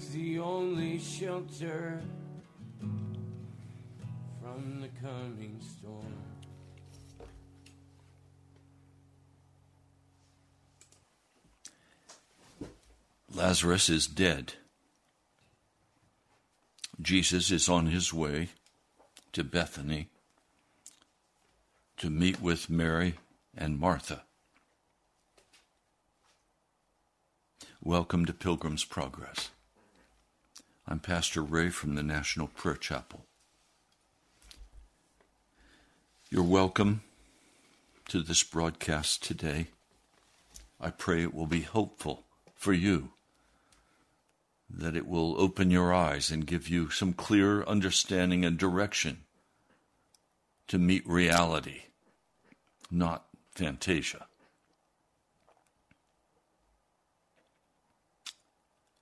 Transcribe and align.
He's 0.00 0.12
the 0.12 0.38
only 0.38 0.98
shelter 0.98 2.00
from 4.40 4.80
the 4.80 4.88
coming 5.06 5.60
storm. 5.60 6.14
Lazarus 13.34 13.90
is 13.90 14.06
dead. 14.06 14.54
Jesus 16.98 17.50
is 17.50 17.68
on 17.68 17.88
his 17.88 18.10
way 18.10 18.48
to 19.34 19.44
Bethany 19.44 20.08
to 21.98 22.08
meet 22.08 22.40
with 22.40 22.70
Mary 22.70 23.16
and 23.54 23.78
Martha. 23.78 24.22
Welcome 27.82 28.24
to 28.24 28.32
Pilgrim's 28.32 28.86
Progress. 28.86 29.50
I'm 30.92 30.98
Pastor 30.98 31.40
Ray 31.40 31.70
from 31.70 31.94
the 31.94 32.02
National 32.02 32.48
Prayer 32.48 32.74
Chapel. 32.74 33.24
You're 36.30 36.42
welcome 36.42 37.02
to 38.08 38.24
this 38.24 38.42
broadcast 38.42 39.22
today. 39.22 39.68
I 40.80 40.90
pray 40.90 41.22
it 41.22 41.32
will 41.32 41.46
be 41.46 41.60
hopeful 41.60 42.24
for 42.56 42.72
you, 42.72 43.10
that 44.68 44.96
it 44.96 45.06
will 45.06 45.40
open 45.40 45.70
your 45.70 45.94
eyes 45.94 46.28
and 46.28 46.44
give 46.44 46.68
you 46.68 46.90
some 46.90 47.12
clear 47.12 47.62
understanding 47.62 48.44
and 48.44 48.58
direction 48.58 49.18
to 50.66 50.76
meet 50.76 51.06
reality, 51.06 51.82
not 52.90 53.26
fantasia. 53.54 54.26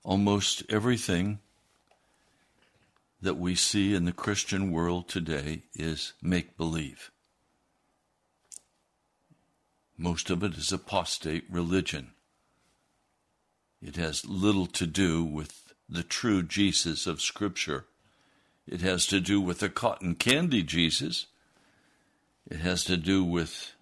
Almost 0.03 0.61
everything 0.69 1.39
that 3.21 3.37
we 3.37 3.55
see 3.55 3.93
in 3.93 4.05
the 4.05 4.11
Christian 4.11 4.71
world 4.71 5.09
today 5.09 5.63
is 5.73 6.13
make 6.21 6.57
believe. 6.57 7.11
Most 9.97 10.29
of 10.29 10.43
it 10.43 10.55
is 10.55 10.71
apostate 10.71 11.43
religion. 11.49 12.11
It 13.81 13.97
has 13.97 14.25
little 14.25 14.65
to 14.67 14.87
do 14.87 15.23
with 15.23 15.73
the 15.89 16.03
true 16.03 16.43
Jesus 16.43 17.07
of 17.07 17.21
Scripture. 17.21 17.85
It 18.67 18.81
has 18.81 19.05
to 19.07 19.19
do 19.19 19.41
with 19.41 19.59
the 19.59 19.69
cotton 19.69 20.15
candy 20.15 20.63
Jesus. 20.63 21.25
It 22.49 22.59
has 22.59 22.83
to 22.85 22.95
do 22.95 23.23
with 23.23 23.73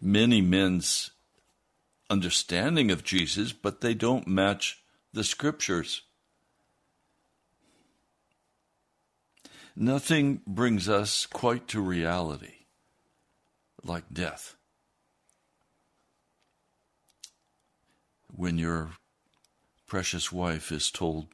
many 0.00 0.40
men's 0.40 1.10
understanding 2.10 2.90
of 2.90 3.04
Jesus, 3.04 3.52
but 3.52 3.80
they 3.80 3.94
don't 3.94 4.26
match 4.26 4.82
the 5.12 5.24
Scriptures. 5.24 6.02
Nothing 9.76 10.40
brings 10.46 10.88
us 10.88 11.26
quite 11.26 11.66
to 11.68 11.80
reality 11.80 12.66
like 13.82 14.04
death. 14.12 14.54
When 18.34 18.56
your 18.58 18.90
precious 19.86 20.32
wife 20.32 20.72
is 20.72 20.90
told 20.90 21.26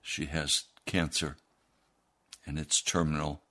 she 0.00 0.26
has 0.26 0.64
cancer 0.86 1.36
and 2.46 2.58
it's 2.58 2.82
terminal, 2.82 3.42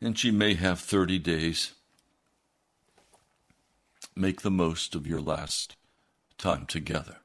and 0.00 0.18
she 0.18 0.30
may 0.30 0.54
have 0.54 0.78
30 0.78 1.18
days. 1.18 1.72
Make 4.14 4.42
the 4.42 4.50
most 4.50 4.94
of 4.94 5.06
your 5.06 5.20
last 5.20 5.76
time 6.38 6.66
together. 6.66 7.18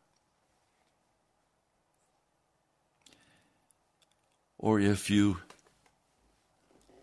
Or 4.63 4.80
if 4.80 5.10
you 5.10 5.39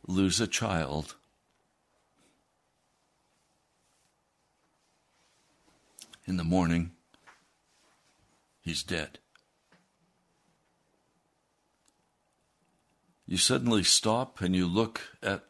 lose 0.07 0.41
a 0.41 0.47
child. 0.47 1.15
In 6.25 6.39
the 6.39 6.45
morning, 6.45 6.93
he's 8.63 8.83
dead. 8.83 9.19
You 13.27 13.37
suddenly 13.37 13.83
stop 13.83 14.41
and 14.41 14.57
you 14.57 14.67
look 14.67 15.03
at 15.23 15.45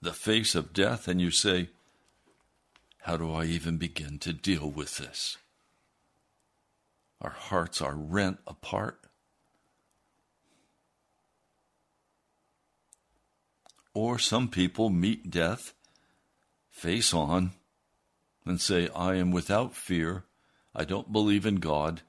the 0.00 0.14
face 0.14 0.54
of 0.54 0.72
death 0.72 1.06
and 1.06 1.20
you 1.20 1.30
say, 1.30 1.68
How 3.00 3.18
do 3.18 3.30
I 3.30 3.44
even 3.44 3.76
begin 3.76 4.18
to 4.20 4.32
deal 4.32 4.70
with 4.70 4.96
this? 4.96 5.36
Our 7.20 7.28
hearts 7.28 7.82
are 7.82 7.94
rent 7.94 8.38
apart. 8.46 9.03
Or 13.94 14.18
some 14.18 14.48
people 14.48 14.90
meet 14.90 15.30
death 15.30 15.72
face 16.68 17.14
on 17.14 17.52
and 18.44 18.60
say, 18.60 18.88
I 18.94 19.14
am 19.14 19.30
without 19.30 19.74
fear. 19.74 20.24
I 20.74 20.84
don't 20.84 21.12
believe 21.12 21.46
in 21.46 21.56
God. 21.56 22.02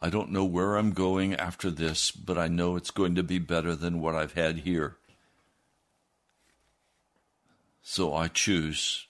I 0.00 0.10
don't 0.10 0.32
know 0.32 0.44
where 0.44 0.76
I'm 0.76 0.92
going 0.92 1.34
after 1.34 1.70
this, 1.70 2.10
but 2.10 2.36
I 2.36 2.48
know 2.48 2.74
it's 2.76 2.90
going 2.90 3.14
to 3.14 3.22
be 3.22 3.38
better 3.38 3.76
than 3.76 4.00
what 4.00 4.16
I've 4.16 4.34
had 4.34 4.58
here. 4.58 4.96
So 7.80 8.12
I 8.14 8.28
choose 8.28 9.06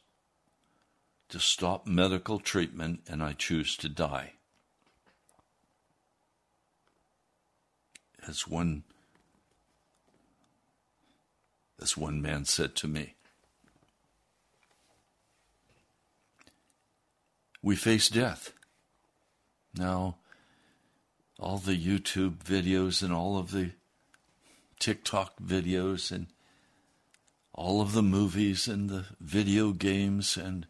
to 1.31 1.41
stop 1.41 1.87
medical 1.87 2.39
treatment 2.39 3.01
and 3.09 3.23
I 3.23 3.33
choose 3.33 3.77
to 3.79 3.89
die. 3.89 4.35
As 8.29 8.47
one 8.47 8.85
as 11.85 11.99
one 11.99 12.23
man 12.23 12.47
said 12.47 12.75
to 12.75 12.89
me. 12.89 13.15
We 17.63 17.77
face 17.77 18.09
death. 18.09 18.55
Now, 19.77 20.17
all 21.39 21.59
the 21.59 21.79
YouTube 21.79 22.39
videos 22.39 23.03
and 23.03 23.13
all 23.13 23.37
of 23.37 23.51
the 23.51 23.73
TikTok 24.81 25.35
videos 25.45 26.11
and 26.11 26.29
all 27.53 27.83
of 27.83 27.93
the 27.93 28.03
movies 28.03 28.67
and 28.67 28.89
the 28.89 29.05
video 29.21 29.73
games 29.73 30.39
and 30.39 30.67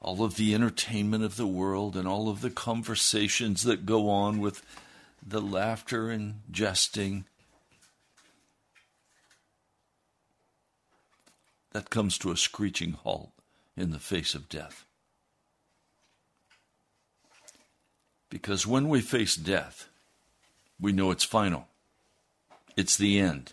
all 0.00 0.24
of 0.24 0.34
the 0.34 0.54
entertainment 0.56 1.22
of 1.22 1.36
the 1.36 1.46
world 1.46 1.96
and 1.96 2.08
all 2.08 2.28
of 2.28 2.40
the 2.40 2.50
conversations 2.50 3.62
that 3.62 3.86
go 3.86 4.10
on 4.10 4.40
with 4.40 4.60
the 5.24 5.40
laughter 5.40 6.10
and 6.10 6.40
jesting 6.50 7.26
that 11.78 11.90
comes 11.90 12.18
to 12.18 12.32
a 12.32 12.36
screeching 12.36 12.90
halt 12.90 13.30
in 13.76 13.92
the 13.92 14.00
face 14.00 14.34
of 14.34 14.48
death. 14.48 14.84
Because 18.28 18.66
when 18.66 18.88
we 18.88 19.00
face 19.00 19.36
death, 19.36 19.88
we 20.80 20.90
know 20.90 21.12
it's 21.12 21.22
final, 21.22 21.68
it's 22.76 22.96
the 22.96 23.20
end. 23.20 23.52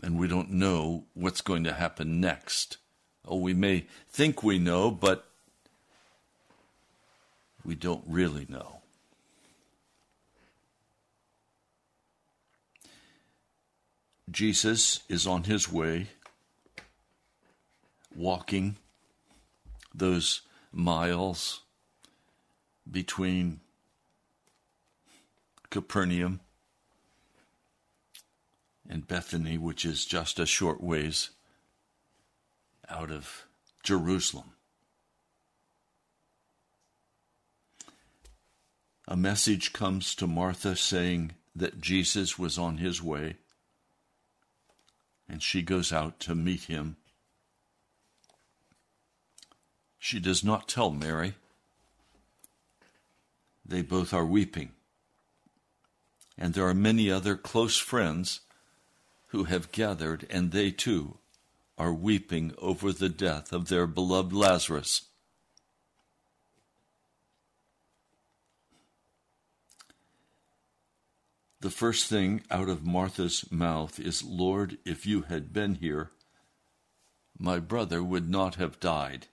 And 0.00 0.16
we 0.16 0.28
don't 0.28 0.52
know 0.52 1.06
what's 1.14 1.40
going 1.40 1.64
to 1.64 1.72
happen 1.72 2.20
next. 2.20 2.76
Oh, 3.26 3.40
we 3.40 3.52
may 3.52 3.86
think 4.08 4.44
we 4.44 4.60
know, 4.60 4.92
but 4.92 5.26
we 7.64 7.74
don't 7.74 8.04
really 8.06 8.46
know. 8.48 8.76
Jesus 14.30 15.00
is 15.08 15.26
on 15.26 15.44
his 15.44 15.70
way, 15.70 16.08
walking 18.14 18.76
those 19.94 20.42
miles 20.72 21.60
between 22.90 23.60
Capernaum 25.70 26.40
and 28.88 29.06
Bethany, 29.06 29.58
which 29.58 29.84
is 29.84 30.04
just 30.04 30.38
a 30.38 30.46
short 30.46 30.82
ways 30.82 31.30
out 32.88 33.10
of 33.10 33.46
Jerusalem. 33.82 34.52
A 39.08 39.16
message 39.16 39.72
comes 39.72 40.14
to 40.16 40.26
Martha 40.26 40.74
saying, 40.74 41.32
that 41.56 41.80
Jesus 41.80 42.38
was 42.38 42.58
on 42.58 42.76
his 42.76 43.02
way, 43.02 43.36
and 45.28 45.42
she 45.42 45.62
goes 45.62 45.92
out 45.92 46.20
to 46.20 46.34
meet 46.34 46.64
him. 46.64 46.96
She 49.98 50.20
does 50.20 50.44
not 50.44 50.68
tell 50.68 50.90
Mary. 50.90 51.34
They 53.64 53.82
both 53.82 54.12
are 54.12 54.24
weeping. 54.24 54.70
And 56.38 56.54
there 56.54 56.68
are 56.68 56.74
many 56.74 57.10
other 57.10 57.36
close 57.36 57.78
friends 57.78 58.40
who 59.28 59.44
have 59.44 59.72
gathered, 59.72 60.26
and 60.30 60.52
they 60.52 60.70
too 60.70 61.18
are 61.76 61.92
weeping 61.92 62.54
over 62.58 62.92
the 62.92 63.08
death 63.08 63.52
of 63.52 63.68
their 63.68 63.86
beloved 63.86 64.32
Lazarus. 64.32 65.02
The 71.66 71.72
first 71.72 72.06
thing 72.06 72.42
out 72.48 72.68
of 72.68 72.86
Martha's 72.86 73.50
mouth 73.50 73.98
is, 73.98 74.22
Lord, 74.22 74.78
if 74.84 75.04
you 75.04 75.22
had 75.22 75.52
been 75.52 75.74
here, 75.74 76.12
my 77.36 77.58
brother 77.58 78.04
would 78.04 78.30
not 78.30 78.54
have 78.54 78.78
died. 78.78 79.26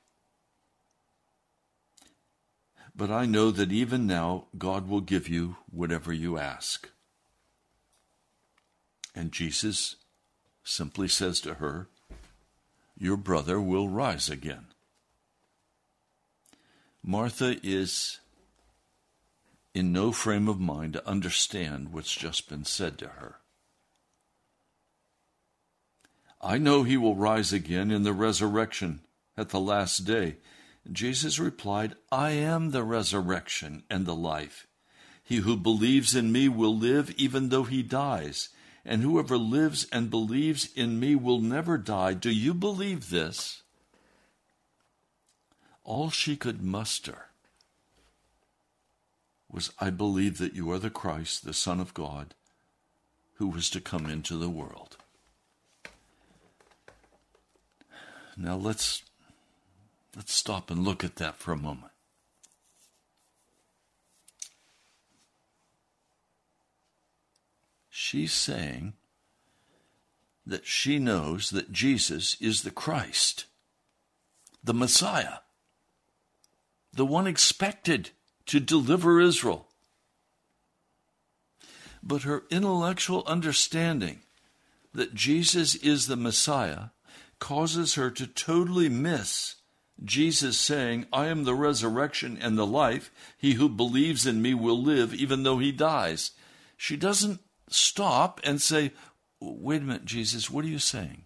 But 2.96 3.12
I 3.12 3.28
know 3.28 3.52
that 3.52 3.72
even 3.72 4.08
now 4.08 4.48
God 4.58 4.88
will 4.90 5.00
give 5.00 5.30
you 5.30 5.58
whatever 5.70 6.12
you 6.12 6.40
ask. 6.40 6.90
And 9.14 9.32
Jesus 9.32 9.98
simply 10.64 11.10
says 11.10 11.40
to 11.42 11.54
her, 11.54 11.88
Your 12.98 13.16
brother 13.16 13.62
will 13.62 13.90
rise 13.90 14.28
again. 14.28 14.70
Martha 17.04 17.58
is 17.62 18.22
in 19.74 19.92
no 19.92 20.12
frame 20.12 20.48
of 20.48 20.60
mind 20.60 20.94
to 20.94 21.08
understand 21.08 21.92
what's 21.92 22.16
just 22.16 22.48
been 22.48 22.64
said 22.64 22.98
to 23.00 23.08
her. 23.08 23.40
I 26.40 26.58
know 26.58 26.84
he 26.84 26.98
will 26.98 27.16
rise 27.16 27.54
again 27.54 27.90
in 27.90 28.04
the 28.04 28.14
resurrection 28.14 29.02
at 29.38 29.50
the 29.50 29.60
last 29.60 30.00
day. 30.00 30.38
Jesus 30.92 31.40
replied, 31.40 31.96
I 32.12 32.32
am 32.32 32.72
the 32.72 32.84
resurrection 32.84 33.84
and 33.90 34.06
the 34.06 34.16
life. 34.16 34.68
He 35.24 35.38
who 35.38 35.56
believes 35.56 36.16
in 36.16 36.32
me 36.32 36.50
will 36.50 36.76
live 36.76 37.12
even 37.12 37.48
though 37.50 37.64
he 37.64 37.82
dies, 37.82 38.50
and 38.84 39.02
whoever 39.02 39.38
lives 39.38 39.88
and 39.92 40.10
believes 40.10 40.70
in 40.76 41.00
me 41.00 41.16
will 41.16 41.40
never 41.40 41.78
die. 41.78 42.14
Do 42.14 42.30
you 42.30 42.54
believe 42.54 43.10
this? 43.10 43.64
All 45.86 46.10
she 46.10 46.36
could 46.36 46.62
muster 46.62 47.30
was, 49.54 49.72
I 49.80 49.92
believe 49.92 50.40
that 50.40 50.56
you 50.56 50.72
are 50.72 50.80
the 50.80 50.90
Christ, 50.90 51.46
the 51.46 51.54
Son 51.54 51.80
of 51.80 51.94
God, 51.94 52.34
who 53.36 53.48
was 53.48 53.70
to 53.70 53.80
come 53.80 54.08
into 54.08 54.36
the 54.36 54.50
world. 54.50 54.98
Now 58.36 58.56
let's 58.56 59.04
let's 60.16 60.34
stop 60.34 60.72
and 60.72 60.84
look 60.84 61.04
at 61.04 61.18
that 61.18 61.36
for 61.36 61.52
a 61.52 61.58
moment. 61.58 61.92
She's 67.90 68.34
saying 68.34 68.94
that 70.46 70.66
she 70.66 70.98
knows 70.98 71.52
that 71.52 71.72
Jesus 71.72 72.38
is 72.42 72.64
the 72.64 72.72
Christ, 72.72 73.46
the 74.64 74.74
Messiah, 74.74 75.40
the 76.92 77.06
one 77.06 77.28
expected 77.28 78.10
to 78.48 78.60
deliver 78.60 79.20
Israel. 79.20 79.68
But 82.02 82.24
her 82.24 82.44
intellectual 82.50 83.24
understanding 83.26 84.20
that 84.94 85.14
Jesus 85.14 85.76
is 85.76 86.08
the 86.08 86.16
Messiah 86.16 86.90
causes 87.40 87.96
her 87.96 88.12
to 88.12 88.28
totally 88.28 88.90
miss 88.90 89.56
Jesus 90.04 90.58
saying, 90.58 91.06
I 91.14 91.28
am 91.28 91.44
the 91.44 91.54
resurrection 91.54 92.38
and 92.42 92.58
the 92.58 92.66
life. 92.66 93.12
He 93.38 93.54
who 93.54 93.70
believes 93.70 94.26
in 94.26 94.42
me 94.42 94.54
will 94.54 94.82
live 94.82 95.14
even 95.14 95.44
though 95.44 95.60
he 95.60 95.72
dies. 95.72 96.32
She 96.78 96.98
doesn't 96.98 97.40
stop 97.70 98.40
and 98.44 98.62
say, 98.62 98.92
Wait 99.40 99.82
a 99.82 99.86
minute, 99.86 100.06
Jesus, 100.06 100.50
what 100.50 100.64
are 100.64 100.70
you 100.70 100.80
saying? 100.80 101.26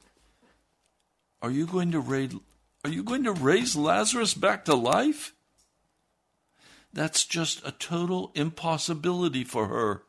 Are 1.41 1.51
you 1.51 1.67
going 1.67 1.91
to 1.91 1.99
raise, 1.99 2.33
are 2.83 2.89
you 2.89 3.03
going 3.03 3.23
to 3.25 3.31
raise 3.31 3.75
Lazarus 3.75 4.33
back 4.33 4.65
to 4.65 4.75
life? 4.75 5.33
That's 6.97 7.25
just 7.25 7.61
a 7.63 7.71
total 7.71 8.31
impossibility 8.33 9.43
for 9.43 9.67
her. 9.67 10.01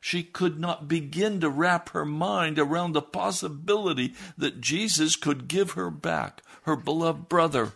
She 0.00 0.24
could 0.24 0.58
not 0.58 0.88
begin 0.88 1.40
to 1.42 1.48
wrap 1.48 1.90
her 1.90 2.04
mind 2.04 2.58
around 2.58 2.92
the 2.92 3.00
possibility 3.00 4.14
that 4.36 4.60
Jesus 4.60 5.14
could 5.14 5.46
give 5.46 5.70
her 5.72 5.92
back 5.92 6.42
her 6.64 6.74
beloved 6.74 7.28
brother. 7.28 7.74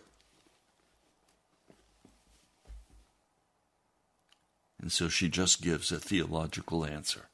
And 4.81 4.91
so 4.91 5.09
she 5.09 5.29
just 5.29 5.63
gives 5.63 5.93
a 5.93 6.01
theological 6.01 6.85
answer. 6.85 7.29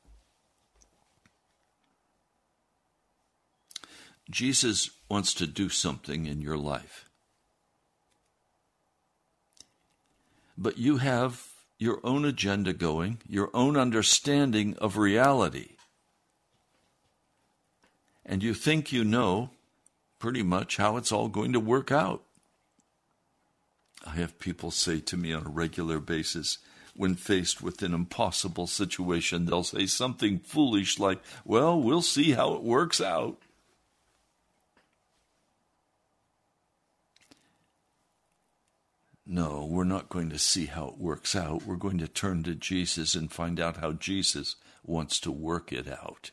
Jesus 4.31 4.91
wants 5.09 5.33
to 5.33 5.47
do 5.47 5.71
something 5.71 6.27
in 6.27 6.43
your 6.43 6.59
life. 6.59 7.04
But 10.57 10.79
you 10.79 10.99
have 10.99 11.49
your 11.79 12.01
own 12.05 12.25
agenda 12.25 12.73
going, 12.73 13.19
your 13.29 13.51
own 13.53 13.77
understanding 13.77 14.77
of 14.79 14.97
reality. 14.97 15.71
And 18.25 18.43
you 18.43 18.55
think 18.55 18.93
you 18.93 19.05
know 19.05 19.51
pretty 20.19 20.43
much 20.43 20.79
how 20.79 20.97
it's 20.97 21.13
all 21.13 21.29
going 21.29 21.53
to 21.53 21.61
work 21.61 21.93
out. 21.93 22.23
I 24.07 24.11
have 24.17 24.39
people 24.39 24.71
say 24.71 25.01
to 25.01 25.17
me 25.17 25.33
on 25.33 25.47
a 25.47 25.51
regular 25.51 25.99
basis, 25.99 26.59
when 26.97 27.15
faced 27.15 27.61
with 27.61 27.83
an 27.83 27.93
impossible 27.93 28.67
situation, 28.67 29.47
they'll 29.47 29.65
say 29.65 29.87
something 29.87 30.39
foolish 30.39 30.99
like, 30.99 31.21
Well, 31.45 31.81
we'll 31.81 32.03
see 32.03 32.33
how 32.33 32.55
it 32.55 32.63
works 32.63 33.01
out. 33.01 33.39
No, 39.27 39.65
we're 39.65 39.85
not 39.85 40.11
going 40.11 40.29
to 40.31 40.39
see 40.39 40.67
how 40.67 40.89
it 40.89 40.99
works 40.99 41.35
out. 41.35 41.65
We're 41.65 41.77
going 41.77 41.99
to 41.99 42.09
turn 42.09 42.43
to 42.43 42.55
Jesus 42.55 43.15
and 43.15 43.33
find 43.33 43.59
out 43.59 43.79
how 43.79 43.93
Jesus 43.93 44.57
wants 44.85 45.19
to 45.21 45.31
work 45.31 45.73
it 45.73 45.89
out. 45.89 46.31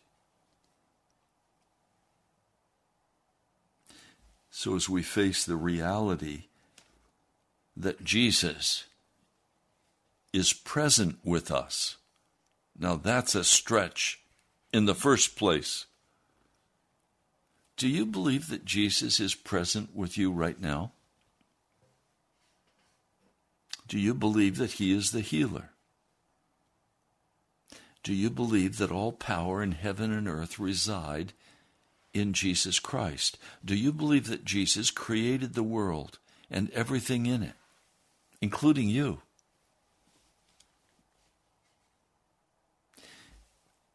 So, 4.50 4.76
as 4.76 4.90
we 4.90 5.02
face 5.02 5.46
the 5.46 5.56
reality 5.56 6.46
that 7.78 8.04
Jesus 8.04 8.84
is 10.34 10.52
present 10.52 11.20
with 11.24 11.50
us, 11.50 11.96
now 12.78 12.98
that's 12.98 13.36
a 13.36 13.46
stretch 13.46 14.20
in 14.74 14.86
the 14.86 14.96
first 14.96 15.38
place. 15.38 15.86
Do 17.78 17.88
you 17.88 18.06
believe 18.06 18.50
that 18.50 18.66
Jesus 18.66 19.22
is 19.22 19.34
present 19.34 19.96
with 19.96 20.18
you 20.18 20.32
right 20.32 20.60
now? 20.60 20.92
Do 23.92 24.00
you 24.00 24.14
believe 24.14 24.56
that 24.56 24.72
He 24.72 24.94
is 24.94 25.12
the 25.12 25.20
healer? 25.20 25.72
Do 28.04 28.14
you 28.14 28.30
believe 28.30 28.78
that 28.78 28.90
all 28.90 29.12
power 29.12 29.62
in 29.62 29.74
heaven 29.74 30.14
and 30.14 30.30
earth 30.30 30.58
reside 30.58 31.34
in 32.14 32.32
Jesus 32.32 32.80
Christ? 32.80 33.38
Do 33.66 33.76
you 33.76 33.92
believe 33.92 34.28
that 34.28 34.46
Jesus 34.46 34.92
created 34.92 35.56
the 35.56 35.62
world 35.62 36.20
and 36.50 36.70
everything 36.70 37.26
in 37.26 37.44
it, 37.44 37.56
including 38.40 38.88
you? 38.88 39.24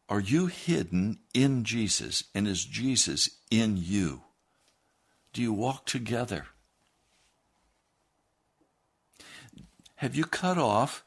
Are 0.07 0.21
you 0.21 0.45
hidden 0.45 1.17
in 1.33 1.63
Jesus 1.63 2.23
and 2.35 2.47
is 2.47 2.63
Jesus 2.63 3.31
in 3.49 3.77
you? 3.77 4.21
Do 5.33 5.41
you 5.41 5.53
walk 5.53 5.87
together? 5.87 6.45
Have 9.97 10.15
you 10.15 10.25
cut 10.25 10.57
off 10.57 11.03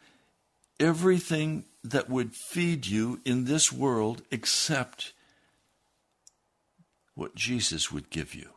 everything 0.78 1.64
that 1.84 2.10
would 2.10 2.34
feed 2.34 2.86
you 2.86 3.20
in 3.24 3.44
this 3.44 3.72
world 3.72 4.22
except 4.30 5.12
what 7.14 7.34
Jesus 7.34 7.92
would 7.92 8.10
give 8.10 8.34
you? 8.34 8.50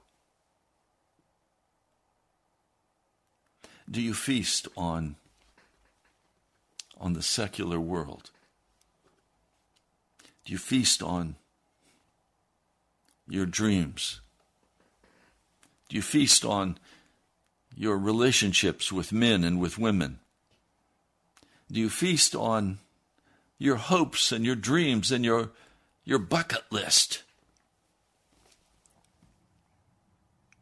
Do 3.90 4.02
you 4.02 4.16
feast 4.16 4.68
on, 4.76 5.18
on 7.00 7.14
the 7.14 7.22
secular 7.22 7.80
world? 7.80 8.32
Do 10.46 10.52
you 10.52 10.58
feast 10.58 11.04
on 11.04 11.36
your 13.28 13.46
dreams? 13.46 14.20
Do 15.90 15.96
you 15.96 16.02
feast 16.02 16.44
on 16.44 16.80
your 17.76 17.98
relationships 18.00 18.92
with 18.92 19.12
men 19.12 19.44
and 19.44 19.60
with 19.60 19.78
women? 19.78 20.20
Do 21.74 21.82
you 21.82 21.90
feast 21.90 22.36
on 22.36 22.80
your 23.58 23.76
hopes 23.78 24.32
and 24.32 24.46
your 24.46 24.56
dreams 24.56 25.12
and 25.12 25.26
your 25.26 25.52
your 26.04 26.20
bucket 26.20 26.64
list. 26.70 27.24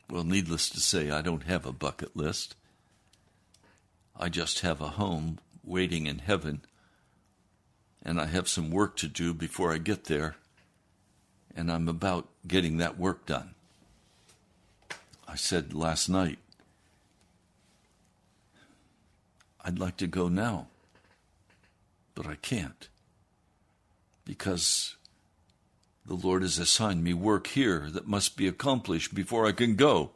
Well, 0.10 0.24
needless 0.24 0.70
to 0.70 0.80
say, 0.80 1.10
I 1.10 1.22
don't 1.22 1.44
have 1.44 1.66
a 1.66 1.72
bucket 1.72 2.16
list. 2.16 2.56
I 4.16 4.30
just 4.30 4.60
have 4.60 4.82
a 4.82 4.90
home 4.90 5.40
waiting 5.64 6.06
in 6.06 6.20
heaven, 6.20 6.62
and 8.04 8.20
I 8.20 8.26
have 8.26 8.48
some 8.48 8.70
work 8.70 8.98
to 8.98 9.08
do 9.08 9.34
before 9.34 9.74
I 9.74 9.78
get 9.78 10.04
there, 10.04 10.36
and 11.56 11.72
I'm 11.72 11.88
about 11.88 12.28
getting 12.46 12.78
that 12.78 13.00
work 13.00 13.26
done. 13.26 13.56
I 15.28 15.36
said 15.38 15.74
last 15.74 16.10
night, 16.10 16.40
I'd 19.64 19.80
like 19.80 19.98
to 19.98 20.08
go 20.08 20.28
now, 20.28 20.68
but 22.16 22.28
I 22.28 22.36
can't 22.36 22.90
because 24.26 24.96
the 26.06 26.14
Lord 26.14 26.42
has 26.42 26.58
assigned 26.58 27.04
me 27.04 27.14
work 27.14 27.48
here 27.48 27.90
that 27.92 28.08
must 28.08 28.38
be 28.38 28.48
accomplished 28.48 29.14
before 29.14 29.46
I 29.46 29.52
can 29.52 29.76
go. 29.76 30.12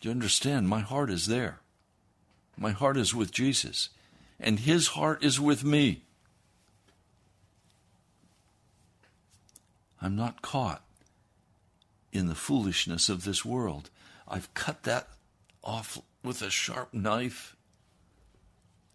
Do 0.00 0.08
you 0.08 0.12
understand? 0.12 0.68
My 0.68 0.80
heart 0.80 1.10
is 1.10 1.26
there. 1.26 1.60
My 2.56 2.70
heart 2.70 2.96
is 2.96 3.14
with 3.14 3.32
Jesus, 3.32 3.88
and 4.38 4.60
His 4.60 4.88
heart 4.88 5.24
is 5.24 5.40
with 5.40 5.64
me. 5.64 6.02
I'm 10.00 10.14
not 10.14 10.42
caught 10.42 10.84
in 12.12 12.26
the 12.28 12.34
foolishness 12.34 13.08
of 13.08 13.24
this 13.24 13.44
world. 13.44 13.90
I've 14.28 14.52
cut 14.54 14.82
that 14.82 15.08
off 15.62 15.98
with 16.22 16.42
a 16.42 16.50
sharp 16.50 16.92
knife. 16.92 17.53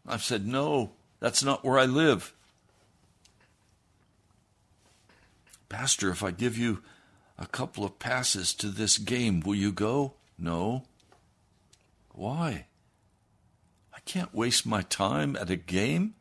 I've 0.08 0.24
said, 0.24 0.48
no, 0.48 0.92
that's 1.20 1.44
not 1.44 1.64
where 1.64 1.78
I 1.78 1.86
live. 1.86 2.34
Pastor, 5.70 6.10
if 6.10 6.24
I 6.24 6.32
give 6.32 6.58
you 6.58 6.82
a 7.38 7.46
couple 7.46 7.86
of 7.86 8.00
passes 8.00 8.54
to 8.56 8.68
this 8.68 8.98
game, 8.98 9.40
will 9.40 9.56
you 9.56 9.72
go? 9.72 10.14
No. 10.38 10.84
Why? 12.14 12.66
I 13.94 14.00
can't 14.06 14.34
waste 14.34 14.66
my 14.66 14.82
time 14.82 15.36
at 15.36 15.50
a 15.50 15.56
game. 15.56 16.16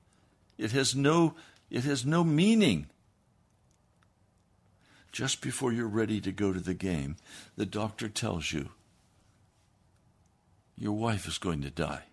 It 0.58 0.72
has 0.72 0.94
no 0.94 1.34
it 1.70 1.84
has 1.84 2.04
no 2.04 2.24
meaning. 2.24 2.86
Just 5.12 5.40
before 5.40 5.72
you're 5.72 5.86
ready 5.86 6.20
to 6.20 6.32
go 6.32 6.52
to 6.52 6.60
the 6.60 6.74
game, 6.74 7.16
the 7.56 7.66
doctor 7.66 8.08
tells 8.08 8.52
you 8.52 8.70
your 10.76 10.92
wife 10.92 11.26
is 11.26 11.38
going 11.38 11.62
to 11.62 11.70
die. 11.70 12.04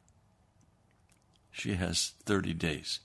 She 1.56 1.76
has 1.76 2.12
30 2.26 2.54
days. 2.54 3.00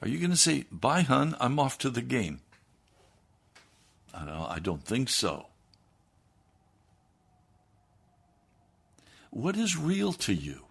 Are 0.00 0.06
you 0.06 0.18
going 0.18 0.30
to 0.30 0.36
say, 0.36 0.66
Bye, 0.70 1.02
hun, 1.02 1.34
I'm 1.40 1.58
off 1.58 1.78
to 1.78 1.90
the 1.90 2.00
game? 2.00 2.40
I 4.14 4.24
don't, 4.24 4.50
I 4.50 4.58
don't 4.60 4.84
think 4.84 5.08
so. 5.08 5.46
What 9.30 9.56
is 9.56 9.76
real 9.76 10.12
to 10.12 10.32
you? 10.32 10.62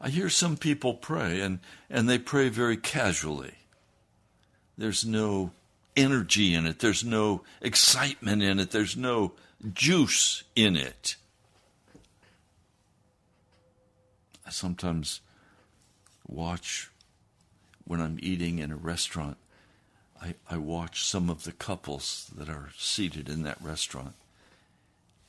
I 0.00 0.10
hear 0.10 0.28
some 0.28 0.56
people 0.56 0.94
pray, 0.94 1.40
and, 1.40 1.58
and 1.90 2.08
they 2.08 2.18
pray 2.18 2.48
very 2.48 2.76
casually. 2.76 3.54
There's 4.78 5.04
no 5.04 5.50
energy 5.96 6.54
in 6.54 6.66
it, 6.66 6.78
there's 6.78 7.04
no 7.04 7.42
excitement 7.60 8.44
in 8.44 8.60
it, 8.60 8.70
there's 8.70 8.96
no 8.96 9.32
juice 9.72 10.44
in 10.54 10.76
it. 10.76 11.16
I 14.46 14.50
sometimes 14.50 15.20
watch 16.26 16.90
when 17.84 18.00
I'm 18.00 18.18
eating 18.22 18.58
in 18.58 18.70
a 18.70 18.76
restaurant. 18.76 19.36
I, 20.20 20.34
I 20.50 20.56
watch 20.56 21.04
some 21.04 21.28
of 21.28 21.44
the 21.44 21.52
couples 21.52 22.30
that 22.36 22.48
are 22.48 22.70
seated 22.78 23.28
in 23.28 23.42
that 23.42 23.60
restaurant. 23.60 24.14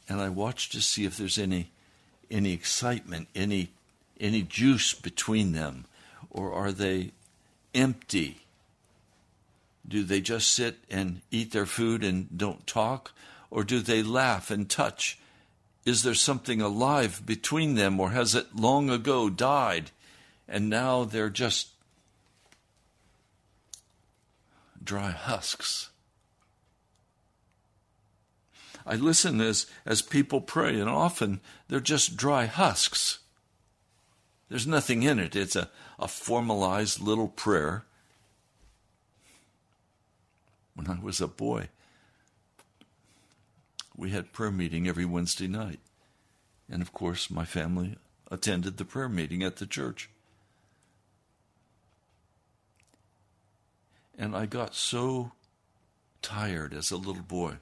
And 0.07 0.21
I 0.21 0.29
watch 0.29 0.69
to 0.69 0.81
see 0.81 1.05
if 1.05 1.17
there's 1.17 1.37
any 1.37 1.71
any 2.31 2.53
excitement, 2.53 3.27
any 3.35 3.69
any 4.19 4.41
juice 4.41 4.93
between 4.93 5.51
them, 5.51 5.85
or 6.29 6.53
are 6.53 6.71
they 6.71 7.11
empty? 7.73 8.39
Do 9.87 10.03
they 10.03 10.21
just 10.21 10.51
sit 10.51 10.77
and 10.89 11.21
eat 11.31 11.51
their 11.51 11.65
food 11.65 12.03
and 12.03 12.35
don't 12.35 12.65
talk? 12.65 13.11
Or 13.51 13.63
do 13.63 13.79
they 13.79 14.01
laugh 14.01 14.49
and 14.49 14.69
touch? 14.69 15.19
Is 15.85 16.01
there 16.01 16.15
something 16.15 16.61
alive 16.61 17.21
between 17.25 17.75
them, 17.75 17.99
or 17.99 18.09
has 18.09 18.33
it 18.33 18.55
long 18.55 18.89
ago 18.89 19.29
died 19.29 19.91
and 20.47 20.69
now 20.69 21.03
they're 21.03 21.29
just 21.29 21.69
dry 24.83 25.11
husks? 25.11 25.89
I 28.85 28.95
listen 28.95 29.41
as, 29.41 29.67
as 29.85 30.01
people 30.01 30.41
pray, 30.41 30.79
and 30.79 30.89
often 30.89 31.39
they're 31.67 31.79
just 31.79 32.17
dry 32.17 32.45
husks. 32.45 33.19
There's 34.49 34.67
nothing 34.67 35.03
in 35.03 35.17
it. 35.17 35.35
It's 35.35 35.55
a, 35.55 35.69
a 35.97 36.07
formalized 36.07 36.99
little 36.99 37.27
prayer. 37.27 37.83
When 40.75 40.87
I 40.87 40.99
was 40.99 41.19
a 41.19 41.27
boy, 41.27 41.69
we 43.97 44.11
had 44.11 44.33
prayer 44.33 44.51
meeting 44.51 44.87
every 44.87 45.05
Wednesday 45.05 45.47
night. 45.47 45.79
And 46.69 46.81
of 46.81 46.93
course, 46.93 47.29
my 47.29 47.45
family 47.45 47.97
attended 48.31 48.77
the 48.77 48.85
prayer 48.85 49.09
meeting 49.09 49.43
at 49.43 49.57
the 49.57 49.65
church. 49.65 50.09
And 54.17 54.35
I 54.35 54.45
got 54.45 54.75
so 54.75 55.31
tired 56.21 56.73
as 56.73 56.91
a 56.91 56.97
little 56.97 57.21
boy 57.21 57.55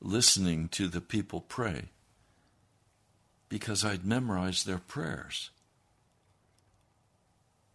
listening 0.00 0.68
to 0.68 0.88
the 0.88 1.00
people 1.00 1.40
pray 1.40 1.86
because 3.48 3.84
I'd 3.84 4.04
memorized 4.04 4.66
their 4.66 4.78
prayers. 4.78 5.50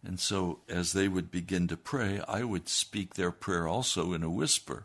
And 0.06 0.20
so, 0.20 0.60
as 0.68 0.92
they 0.92 1.08
would 1.08 1.30
begin 1.30 1.66
to 1.68 1.76
pray, 1.76 2.20
I 2.28 2.44
would 2.44 2.68
speak 2.68 3.14
their 3.14 3.30
prayer 3.30 3.66
also 3.66 4.12
in 4.12 4.22
a 4.22 4.30
whisper. 4.30 4.84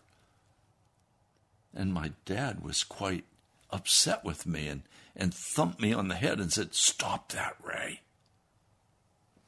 And 1.74 1.94
my 1.94 2.12
dad 2.26 2.64
was 2.64 2.84
quite 2.84 3.26
upset 3.70 4.24
with 4.24 4.46
me 4.46 4.68
and, 4.68 4.82
and 5.16 5.34
thumped 5.34 5.80
me 5.80 5.94
on 5.94 6.08
the 6.08 6.16
head 6.16 6.40
and 6.40 6.52
said, 6.52 6.74
Stop 6.74 7.32
that, 7.32 7.56
Ray. 7.64 8.02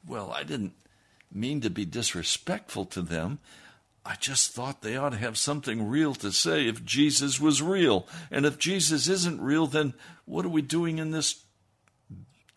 Well, 0.06 0.30
I 0.32 0.42
didn't 0.42 0.74
mean 1.32 1.60
to 1.62 1.70
be 1.70 1.84
disrespectful 1.84 2.84
to 2.86 3.02
them. 3.02 3.38
I 4.04 4.16
just 4.16 4.52
thought 4.52 4.82
they 4.82 4.96
ought 4.96 5.10
to 5.10 5.18
have 5.18 5.38
something 5.38 5.88
real 5.88 6.14
to 6.16 6.32
say 6.32 6.66
if 6.66 6.84
Jesus 6.84 7.40
was 7.40 7.62
real. 7.62 8.08
And 8.30 8.44
if 8.44 8.58
Jesus 8.58 9.08
isn't 9.08 9.40
real, 9.40 9.66
then 9.68 9.94
what 10.24 10.44
are 10.44 10.50
we 10.50 10.62
doing 10.62 10.98
in 10.98 11.12
this 11.12 11.44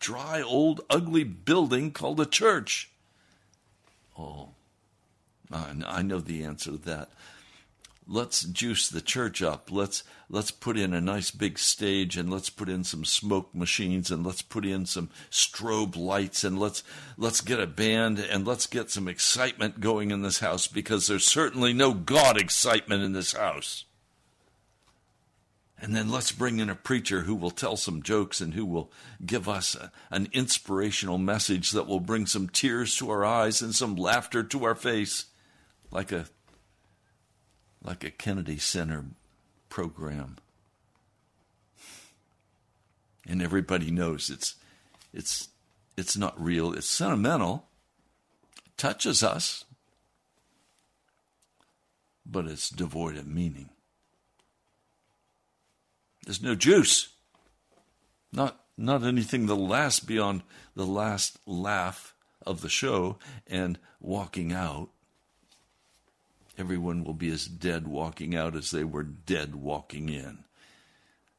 dry, 0.00 0.42
old, 0.42 0.80
ugly 0.90 1.22
building 1.22 1.92
called 1.92 2.20
a 2.20 2.26
church? 2.26 2.90
Oh, 4.18 4.50
I 5.52 6.02
know 6.02 6.18
the 6.18 6.42
answer 6.42 6.72
to 6.72 6.78
that 6.78 7.10
let's 8.06 8.42
juice 8.42 8.88
the 8.88 9.00
church 9.00 9.42
up. 9.42 9.70
Let's 9.70 10.04
let's 10.28 10.50
put 10.50 10.76
in 10.76 10.94
a 10.94 11.00
nice 11.00 11.30
big 11.30 11.58
stage 11.58 12.16
and 12.16 12.30
let's 12.30 12.50
put 12.50 12.68
in 12.68 12.84
some 12.84 13.04
smoke 13.04 13.54
machines 13.54 14.10
and 14.10 14.24
let's 14.24 14.42
put 14.42 14.64
in 14.64 14.86
some 14.86 15.10
strobe 15.30 15.96
lights 15.96 16.44
and 16.44 16.58
let's 16.58 16.82
let's 17.16 17.40
get 17.40 17.60
a 17.60 17.66
band 17.66 18.18
and 18.18 18.46
let's 18.46 18.66
get 18.66 18.90
some 18.90 19.08
excitement 19.08 19.80
going 19.80 20.10
in 20.10 20.22
this 20.22 20.38
house 20.38 20.66
because 20.66 21.06
there's 21.06 21.24
certainly 21.24 21.72
no 21.72 21.92
God 21.92 22.40
excitement 22.40 23.02
in 23.02 23.12
this 23.12 23.32
house. 23.32 23.84
And 25.78 25.94
then 25.94 26.10
let's 26.10 26.32
bring 26.32 26.58
in 26.58 26.70
a 26.70 26.74
preacher 26.74 27.22
who 27.22 27.34
will 27.34 27.50
tell 27.50 27.76
some 27.76 28.02
jokes 28.02 28.40
and 28.40 28.54
who 28.54 28.64
will 28.64 28.90
give 29.24 29.46
us 29.46 29.74
a, 29.74 29.92
an 30.10 30.28
inspirational 30.32 31.18
message 31.18 31.72
that 31.72 31.86
will 31.86 32.00
bring 32.00 32.24
some 32.24 32.48
tears 32.48 32.96
to 32.96 33.10
our 33.10 33.26
eyes 33.26 33.60
and 33.60 33.74
some 33.74 33.94
laughter 33.94 34.42
to 34.42 34.64
our 34.64 34.74
face, 34.74 35.26
like 35.90 36.12
a 36.12 36.28
like 37.86 38.02
a 38.02 38.10
Kennedy 38.10 38.58
Center 38.58 39.04
program. 39.68 40.36
And 43.28 43.40
everybody 43.40 43.90
knows 43.90 44.28
it's 44.28 44.56
it's 45.14 45.48
it's 45.96 46.16
not 46.16 46.40
real, 46.42 46.72
it's 46.74 46.88
sentimental, 46.88 47.66
it 48.66 48.76
touches 48.76 49.22
us, 49.22 49.64
but 52.26 52.46
it's 52.46 52.68
devoid 52.68 53.16
of 53.16 53.26
meaning. 53.26 53.70
There's 56.24 56.42
no 56.42 56.54
juice. 56.54 57.08
Not 58.32 58.60
not 58.76 59.04
anything 59.04 59.46
that 59.46 59.54
lasts 59.54 60.00
beyond 60.00 60.42
the 60.74 60.86
last 60.86 61.38
laugh 61.46 62.14
of 62.44 62.60
the 62.60 62.68
show 62.68 63.18
and 63.46 63.78
walking 64.00 64.52
out 64.52 64.90
everyone 66.58 67.04
will 67.04 67.14
be 67.14 67.30
as 67.30 67.46
dead 67.46 67.86
walking 67.86 68.34
out 68.34 68.56
as 68.56 68.70
they 68.70 68.84
were 68.84 69.02
dead 69.02 69.54
walking 69.54 70.08
in. 70.08 70.44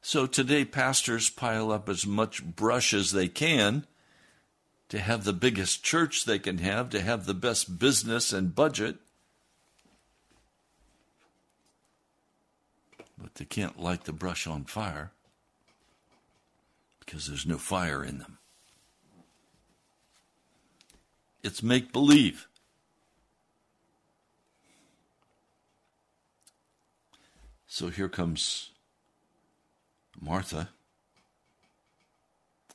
So 0.00 0.26
today, 0.26 0.64
pastors 0.64 1.28
pile 1.28 1.70
up 1.70 1.88
as 1.88 2.06
much 2.06 2.44
brush 2.44 2.94
as 2.94 3.12
they 3.12 3.28
can 3.28 3.86
to 4.88 4.98
have 4.98 5.24
the 5.24 5.32
biggest 5.32 5.84
church 5.84 6.24
they 6.24 6.38
can 6.38 6.58
have, 6.58 6.90
to 6.90 7.00
have 7.00 7.26
the 7.26 7.34
best 7.34 7.78
business 7.78 8.32
and 8.32 8.54
budget. 8.54 8.96
But 13.18 13.34
they 13.34 13.44
can't 13.44 13.80
light 13.80 14.04
the 14.04 14.12
brush 14.12 14.46
on 14.46 14.64
fire 14.64 15.12
because 17.00 17.26
there's 17.26 17.46
no 17.46 17.58
fire 17.58 18.04
in 18.04 18.18
them. 18.18 18.38
It's 21.42 21.62
make 21.62 21.92
believe. 21.92 22.47
So 27.78 27.90
here 27.90 28.08
comes 28.08 28.70
Martha. 30.20 30.70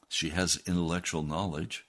She 0.07 0.29
has 0.29 0.63
intellectual 0.65 1.23
knowledge, 1.23 1.85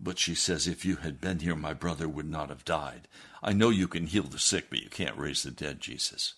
but 0.00 0.18
she 0.18 0.34
says, 0.34 0.66
If 0.66 0.84
you 0.84 0.96
had 0.96 1.20
been 1.20 1.38
here, 1.38 1.54
my 1.54 1.72
brother 1.72 2.08
would 2.08 2.28
not 2.28 2.48
have 2.48 2.64
died. 2.64 3.06
I 3.44 3.52
know 3.52 3.70
you 3.70 3.86
can 3.86 4.08
heal 4.08 4.24
the 4.24 4.40
sick, 4.40 4.70
but 4.70 4.82
you 4.82 4.90
can't 4.90 5.16
raise 5.16 5.44
the 5.44 5.52
dead, 5.52 5.78
Jesus. 5.78 6.34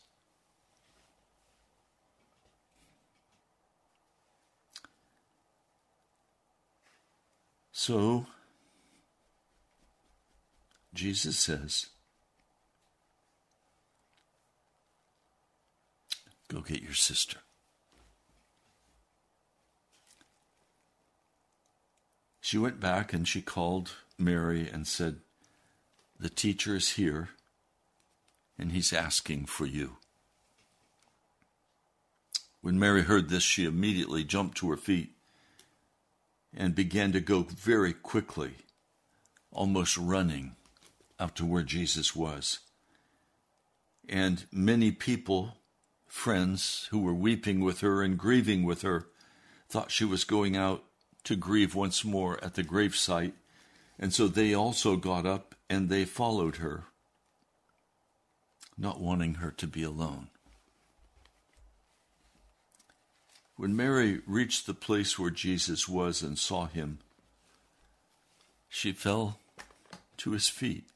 So, 7.72 8.26
Jesus 10.92 11.38
says, 11.38 11.86
Go 16.48 16.60
get 16.60 16.82
your 16.82 16.94
sister. 16.94 17.38
She 22.40 22.58
went 22.58 22.78
back 22.78 23.12
and 23.12 23.26
she 23.26 23.42
called 23.42 23.96
Mary 24.16 24.68
and 24.68 24.86
said, 24.86 25.16
The 26.18 26.28
teacher 26.28 26.76
is 26.76 26.90
here 26.92 27.30
and 28.58 28.72
he's 28.72 28.92
asking 28.92 29.46
for 29.46 29.66
you. 29.66 29.96
When 32.60 32.78
Mary 32.78 33.02
heard 33.02 33.28
this, 33.28 33.42
she 33.42 33.64
immediately 33.64 34.24
jumped 34.24 34.56
to 34.58 34.70
her 34.70 34.76
feet 34.76 35.12
and 36.56 36.74
began 36.74 37.12
to 37.12 37.20
go 37.20 37.42
very 37.42 37.92
quickly, 37.92 38.54
almost 39.50 39.96
running 39.96 40.56
out 41.18 41.36
to 41.36 41.44
where 41.44 41.62
Jesus 41.62 42.14
was. 42.14 42.60
And 44.08 44.46
many 44.52 44.90
people 44.90 45.56
friends 46.16 46.88
who 46.90 46.98
were 46.98 47.14
weeping 47.14 47.60
with 47.60 47.80
her 47.82 48.02
and 48.02 48.18
grieving 48.18 48.64
with 48.64 48.82
her 48.82 49.06
thought 49.68 49.90
she 49.90 50.04
was 50.04 50.24
going 50.24 50.56
out 50.56 50.82
to 51.22 51.36
grieve 51.36 51.74
once 51.74 52.04
more 52.04 52.42
at 52.42 52.54
the 52.54 52.64
gravesite, 52.64 53.34
and 53.98 54.12
so 54.12 54.26
they 54.26 54.54
also 54.54 54.96
got 54.96 55.26
up 55.26 55.54
and 55.68 55.88
they 55.88 56.04
followed 56.04 56.56
her, 56.56 56.84
not 58.78 59.00
wanting 59.00 59.34
her 59.34 59.50
to 59.50 59.66
be 59.66 59.82
alone. 59.82 60.28
When 63.56 63.76
Mary 63.76 64.20
reached 64.26 64.66
the 64.66 64.74
place 64.74 65.18
where 65.18 65.30
Jesus 65.30 65.86
was 65.86 66.22
and 66.22 66.38
saw 66.38 66.66
him, 66.66 66.98
she 68.68 68.92
fell 68.92 69.38
to 70.16 70.32
his 70.32 70.48
feet. 70.48 70.88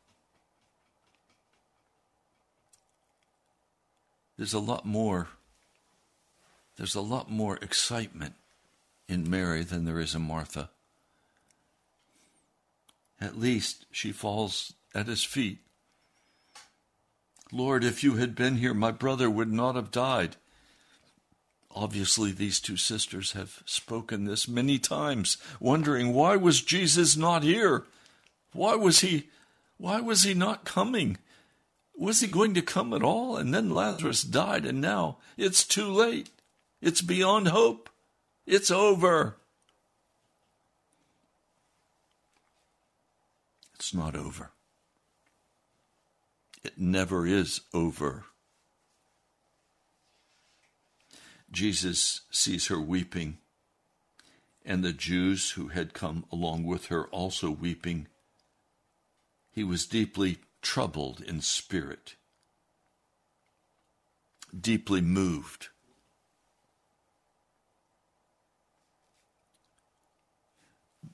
There's 4.40 4.54
a 4.54 4.58
lot 4.58 4.86
more 4.86 5.28
there's 6.78 6.94
a 6.94 7.02
lot 7.02 7.30
more 7.30 7.58
excitement 7.60 8.32
in 9.06 9.28
Mary 9.28 9.62
than 9.62 9.84
there 9.84 10.00
is 10.00 10.14
in 10.14 10.22
Martha. 10.22 10.70
At 13.20 13.38
least 13.38 13.84
she 13.90 14.12
falls 14.12 14.72
at 14.94 15.08
his 15.08 15.22
feet. 15.22 15.58
Lord, 17.52 17.84
if 17.84 18.02
you 18.02 18.14
had 18.14 18.34
been 18.34 18.56
here, 18.56 18.72
my 18.72 18.92
brother 18.92 19.28
would 19.28 19.52
not 19.52 19.74
have 19.74 19.90
died. 19.90 20.36
Obviously, 21.70 22.32
these 22.32 22.60
two 22.60 22.78
sisters 22.78 23.32
have 23.32 23.62
spoken 23.66 24.24
this 24.24 24.48
many 24.48 24.78
times, 24.78 25.36
wondering 25.60 26.14
why 26.14 26.36
was 26.36 26.62
Jesus 26.62 27.14
not 27.14 27.42
here? 27.42 27.84
Why 28.54 28.74
was 28.74 29.00
he 29.00 29.28
why 29.76 30.00
was 30.00 30.22
he 30.22 30.32
not 30.32 30.64
coming? 30.64 31.18
Was 32.00 32.20
he 32.20 32.28
going 32.28 32.54
to 32.54 32.62
come 32.62 32.94
at 32.94 33.02
all? 33.02 33.36
And 33.36 33.52
then 33.52 33.74
Lazarus 33.74 34.22
died, 34.22 34.64
and 34.64 34.80
now 34.80 35.18
it's 35.36 35.66
too 35.66 35.86
late. 35.86 36.30
It's 36.80 37.02
beyond 37.02 37.48
hope. 37.48 37.90
It's 38.46 38.70
over. 38.70 39.36
It's 43.74 43.92
not 43.92 44.16
over. 44.16 44.52
It 46.64 46.78
never 46.78 47.26
is 47.26 47.60
over. 47.74 48.24
Jesus 51.52 52.22
sees 52.30 52.68
her 52.68 52.80
weeping, 52.80 53.36
and 54.64 54.82
the 54.82 54.94
Jews 54.94 55.50
who 55.50 55.68
had 55.68 55.92
come 55.92 56.24
along 56.32 56.64
with 56.64 56.86
her 56.86 57.04
also 57.08 57.50
weeping. 57.50 58.06
He 59.50 59.62
was 59.62 59.84
deeply 59.84 60.38
troubled 60.62 61.20
in 61.20 61.40
spirit, 61.40 62.16
deeply 64.58 65.00
moved. 65.00 65.68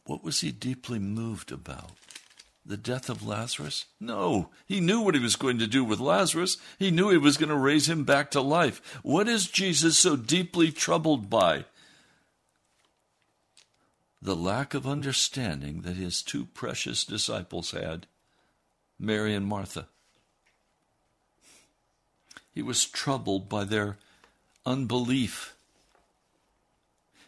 What 0.06 0.22
was 0.22 0.40
he 0.40 0.52
deeply 0.52 0.98
moved 0.98 1.50
about? 1.50 1.92
The 2.64 2.76
death 2.76 3.08
of 3.08 3.26
Lazarus? 3.26 3.86
No, 4.00 4.50
he 4.66 4.80
knew 4.80 5.00
what 5.00 5.14
he 5.14 5.20
was 5.20 5.36
going 5.36 5.58
to 5.58 5.68
do 5.68 5.84
with 5.84 6.00
Lazarus. 6.00 6.56
He 6.78 6.90
knew 6.90 7.10
he 7.10 7.16
was 7.16 7.36
going 7.36 7.48
to 7.48 7.56
raise 7.56 7.88
him 7.88 8.04
back 8.04 8.30
to 8.32 8.40
life. 8.40 8.98
What 9.02 9.28
is 9.28 9.48
Jesus 9.48 9.96
so 9.96 10.16
deeply 10.16 10.72
troubled 10.72 11.30
by? 11.30 11.64
The 14.20 14.34
lack 14.34 14.74
of 14.74 14.86
understanding 14.86 15.82
that 15.82 15.94
his 15.94 16.22
two 16.22 16.46
precious 16.46 17.04
disciples 17.04 17.70
had 17.70 18.08
Mary 18.98 19.34
and 19.34 19.46
Martha. 19.46 19.88
He 22.52 22.62
was 22.62 22.86
troubled 22.86 23.48
by 23.48 23.64
their 23.64 23.98
unbelief. 24.64 25.54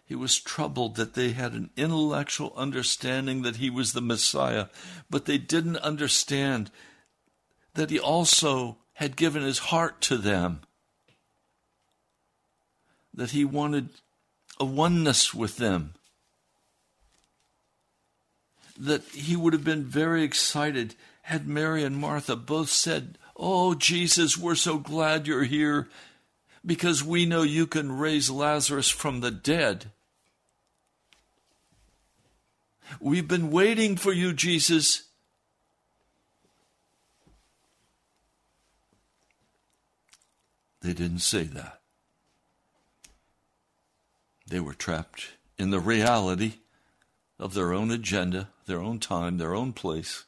He 0.06 0.14
was 0.14 0.40
troubled 0.40 0.96
that 0.96 1.12
they 1.12 1.32
had 1.32 1.52
an 1.52 1.68
intellectual 1.76 2.54
understanding 2.56 3.42
that 3.42 3.56
he 3.56 3.68
was 3.68 3.92
the 3.92 4.00
Messiah, 4.00 4.68
but 5.10 5.26
they 5.26 5.36
didn't 5.36 5.76
understand 5.78 6.70
that 7.74 7.90
he 7.90 8.00
also 8.00 8.78
had 8.94 9.16
given 9.16 9.42
his 9.42 9.58
heart 9.58 10.00
to 10.00 10.16
them, 10.16 10.62
that 13.12 13.32
he 13.32 13.44
wanted 13.44 13.90
a 14.58 14.64
oneness 14.64 15.34
with 15.34 15.58
them, 15.58 15.92
that 18.78 19.04
he 19.10 19.36
would 19.36 19.52
have 19.52 19.64
been 19.64 19.84
very 19.84 20.22
excited 20.22 20.94
had 21.28 21.46
Mary 21.46 21.84
and 21.84 21.94
Martha 21.94 22.34
both 22.34 22.70
said, 22.70 23.18
Oh, 23.36 23.74
Jesus, 23.74 24.38
we're 24.38 24.54
so 24.54 24.78
glad 24.78 25.26
you're 25.26 25.44
here 25.44 25.86
because 26.64 27.04
we 27.04 27.26
know 27.26 27.42
you 27.42 27.66
can 27.66 27.98
raise 27.98 28.30
Lazarus 28.30 28.88
from 28.88 29.20
the 29.20 29.30
dead. 29.30 29.90
We've 32.98 33.28
been 33.28 33.50
waiting 33.50 33.96
for 33.96 34.10
you, 34.10 34.32
Jesus. 34.32 35.02
They 40.80 40.94
didn't 40.94 41.18
say 41.18 41.42
that. 41.42 41.80
They 44.46 44.60
were 44.60 44.72
trapped 44.72 45.32
in 45.58 45.72
the 45.72 45.80
reality 45.80 46.54
of 47.38 47.52
their 47.52 47.74
own 47.74 47.90
agenda, 47.90 48.48
their 48.64 48.80
own 48.80 48.98
time, 48.98 49.36
their 49.36 49.54
own 49.54 49.74
place. 49.74 50.24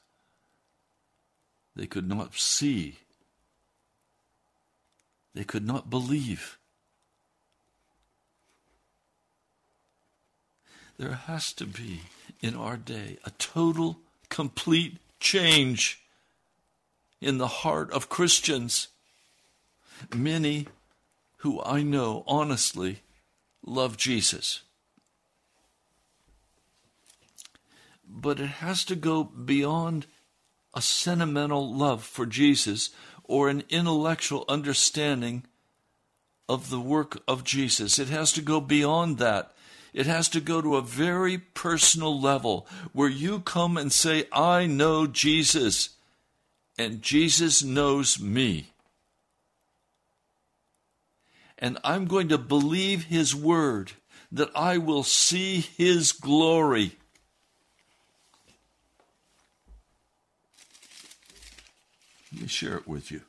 They 1.80 1.86
could 1.86 2.06
not 2.06 2.34
see. 2.34 2.98
They 5.32 5.44
could 5.44 5.66
not 5.66 5.88
believe. 5.88 6.58
There 10.98 11.14
has 11.14 11.54
to 11.54 11.64
be 11.64 12.02
in 12.42 12.54
our 12.54 12.76
day 12.76 13.16
a 13.24 13.30
total, 13.30 14.00
complete 14.28 14.98
change 15.20 16.02
in 17.18 17.38
the 17.38 17.48
heart 17.48 17.90
of 17.92 18.10
Christians. 18.10 18.88
Many 20.14 20.66
who 21.38 21.62
I 21.62 21.82
know 21.82 22.24
honestly 22.26 23.00
love 23.64 23.96
Jesus. 23.96 24.60
But 28.06 28.38
it 28.38 28.60
has 28.60 28.84
to 28.84 28.94
go 28.94 29.24
beyond 29.24 30.06
a 30.74 30.82
sentimental 30.82 31.74
love 31.74 32.04
for 32.04 32.26
Jesus 32.26 32.90
or 33.24 33.48
an 33.48 33.64
intellectual 33.68 34.44
understanding 34.48 35.44
of 36.48 36.70
the 36.70 36.80
work 36.80 37.22
of 37.28 37.44
Jesus. 37.44 37.98
It 37.98 38.08
has 38.08 38.32
to 38.32 38.42
go 38.42 38.60
beyond 38.60 39.18
that. 39.18 39.52
It 39.92 40.06
has 40.06 40.28
to 40.30 40.40
go 40.40 40.60
to 40.60 40.76
a 40.76 40.82
very 40.82 41.38
personal 41.38 42.20
level 42.20 42.66
where 42.92 43.08
you 43.08 43.40
come 43.40 43.76
and 43.76 43.92
say, 43.92 44.24
I 44.32 44.66
know 44.66 45.06
Jesus, 45.06 45.90
and 46.78 47.02
Jesus 47.02 47.62
knows 47.62 48.20
me. 48.20 48.72
And 51.58 51.78
I'm 51.84 52.06
going 52.06 52.28
to 52.28 52.38
believe 52.38 53.04
his 53.04 53.34
word 53.34 53.92
that 54.32 54.50
I 54.54 54.78
will 54.78 55.02
see 55.02 55.60
his 55.60 56.12
glory. 56.12 56.92
Let 62.32 62.42
me 62.42 62.48
share 62.48 62.76
it 62.76 62.86
with 62.86 63.10
you. 63.10 63.22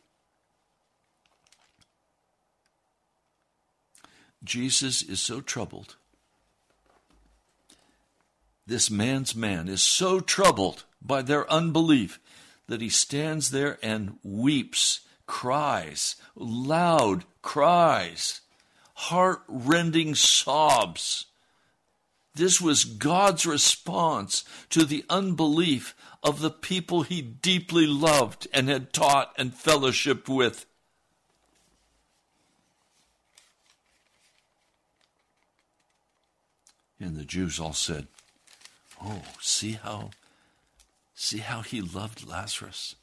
Jesus 4.43 5.01
is 5.03 5.19
so 5.19 5.41
troubled. 5.41 5.95
This 8.65 8.89
man's 8.89 9.35
man 9.35 9.67
is 9.67 9.83
so 9.83 10.19
troubled 10.19 10.83
by 11.01 11.21
their 11.21 11.51
unbelief 11.51 12.19
that 12.67 12.81
he 12.81 12.89
stands 12.89 13.51
there 13.51 13.77
and 13.83 14.17
weeps, 14.23 15.01
cries, 15.27 16.15
loud 16.35 17.25
cries, 17.41 18.41
heart 18.93 19.41
rending 19.47 20.15
sobs. 20.15 21.25
This 22.33 22.61
was 22.61 22.85
God's 22.85 23.45
response 23.45 24.43
to 24.69 24.85
the 24.85 25.03
unbelief 25.09 25.95
of 26.23 26.39
the 26.39 26.49
people 26.49 27.03
he 27.03 27.21
deeply 27.21 27.85
loved 27.85 28.47
and 28.53 28.69
had 28.69 28.93
taught 28.93 29.33
and 29.37 29.53
fellowshiped 29.53 30.29
with. 30.29 30.65
And 36.99 37.17
the 37.17 37.25
Jews 37.25 37.59
all 37.59 37.73
said, 37.73 38.07
Oh, 39.03 39.23
see 39.39 39.71
how 39.71 40.11
see 41.15 41.39
how 41.39 41.61
he 41.61 41.81
loved 41.81 42.27
Lazarus. 42.27 42.95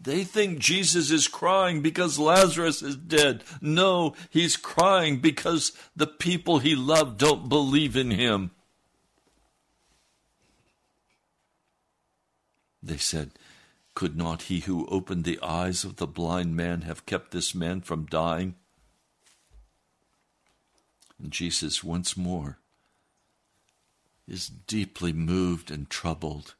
They 0.00 0.24
think 0.24 0.58
Jesus 0.58 1.10
is 1.10 1.28
crying 1.28 1.80
because 1.80 2.18
Lazarus 2.18 2.82
is 2.82 2.96
dead. 2.96 3.42
No, 3.60 4.14
he's 4.28 4.56
crying 4.56 5.18
because 5.18 5.72
the 5.96 6.06
people 6.06 6.58
he 6.58 6.74
loved 6.74 7.18
don't 7.18 7.48
believe 7.48 7.96
in 7.96 8.10
him. 8.10 8.50
They 12.84 12.98
said, 12.98 13.30
Could 13.94 14.14
not 14.14 14.42
he 14.42 14.60
who 14.60 14.86
opened 14.86 15.24
the 15.24 15.40
eyes 15.40 15.84
of 15.84 15.96
the 15.96 16.06
blind 16.06 16.54
man 16.54 16.82
have 16.82 17.06
kept 17.06 17.30
this 17.30 17.54
man 17.54 17.80
from 17.80 18.04
dying? 18.04 18.56
And 21.18 21.32
Jesus 21.32 21.82
once 21.82 22.14
more 22.14 22.58
is 24.28 24.48
deeply 24.48 25.12
moved 25.12 25.70
and 25.70 25.88
troubled 25.88 26.54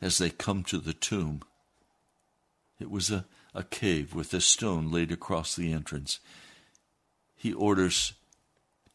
as 0.00 0.18
they 0.18 0.30
come 0.30 0.64
to 0.64 0.78
the 0.78 0.92
tomb. 0.92 1.42
It 2.80 2.90
was 2.90 3.10
a, 3.10 3.26
a 3.54 3.62
cave 3.62 4.14
with 4.14 4.34
a 4.34 4.40
stone 4.40 4.90
laid 4.90 5.12
across 5.12 5.54
the 5.54 5.72
entrance. 5.72 6.18
He 7.36 7.52
orders, 7.52 8.14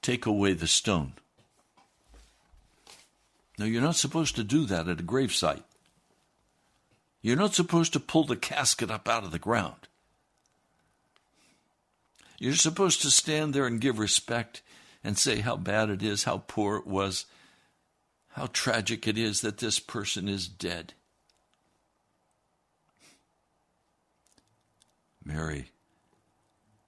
Take 0.02 0.26
away 0.26 0.54
the 0.54 0.68
stone. 0.68 1.14
You're 3.66 3.82
not 3.82 3.96
supposed 3.96 4.36
to 4.36 4.44
do 4.44 4.66
that 4.66 4.88
at 4.88 5.00
a 5.00 5.04
gravesite. 5.04 5.64
You're 7.22 7.38
not 7.38 7.56
supposed 7.56 7.94
to 7.94 8.00
pull 8.00 8.26
the 8.26 8.36
casket 8.36 8.92
up 8.92 9.08
out 9.08 9.24
of 9.24 9.32
the 9.32 9.40
ground. 9.40 9.88
You're 12.38 12.56
supposed 12.56 13.02
to 13.04 13.12
stand 13.12 13.54
there 13.54 13.66
and 13.66 13.80
give 13.80 14.00
respect 14.00 14.62
and 15.04 15.18
say 15.18 15.40
how 15.40 15.56
bad 15.56 15.90
it 15.90 16.04
is, 16.04 16.26
how 16.26 16.44
poor 16.48 16.78
it 16.78 16.88
was, 16.88 17.26
how 18.30 18.50
tragic 18.52 19.08
it 19.08 19.18
is 19.18 19.42
that 19.42 19.60
this 19.60 19.80
person 19.80 20.28
is 20.28 20.48
dead. 20.48 20.94
Mary 25.24 25.72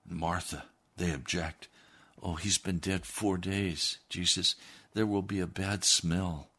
and 0.10 0.20
Martha, 0.20 0.66
they 0.98 1.12
object. 1.12 1.70
Oh, 2.22 2.36
he's 2.36 2.58
been 2.58 2.80
dead 2.80 3.06
four 3.06 3.38
days. 3.38 4.00
Jesus, 4.10 4.56
there 4.94 5.06
will 5.06 5.22
be 5.22 5.40
a 5.40 5.48
bad 5.48 5.84
smell. 5.84 6.50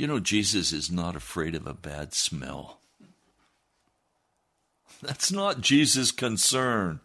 You 0.00 0.06
know, 0.06 0.18
Jesus 0.18 0.72
is 0.72 0.90
not 0.90 1.14
afraid 1.14 1.54
of 1.54 1.66
a 1.66 1.74
bad 1.74 2.14
smell. 2.14 2.78
That's 5.02 5.30
not 5.30 5.60
Jesus' 5.60 6.10
concern. 6.10 7.00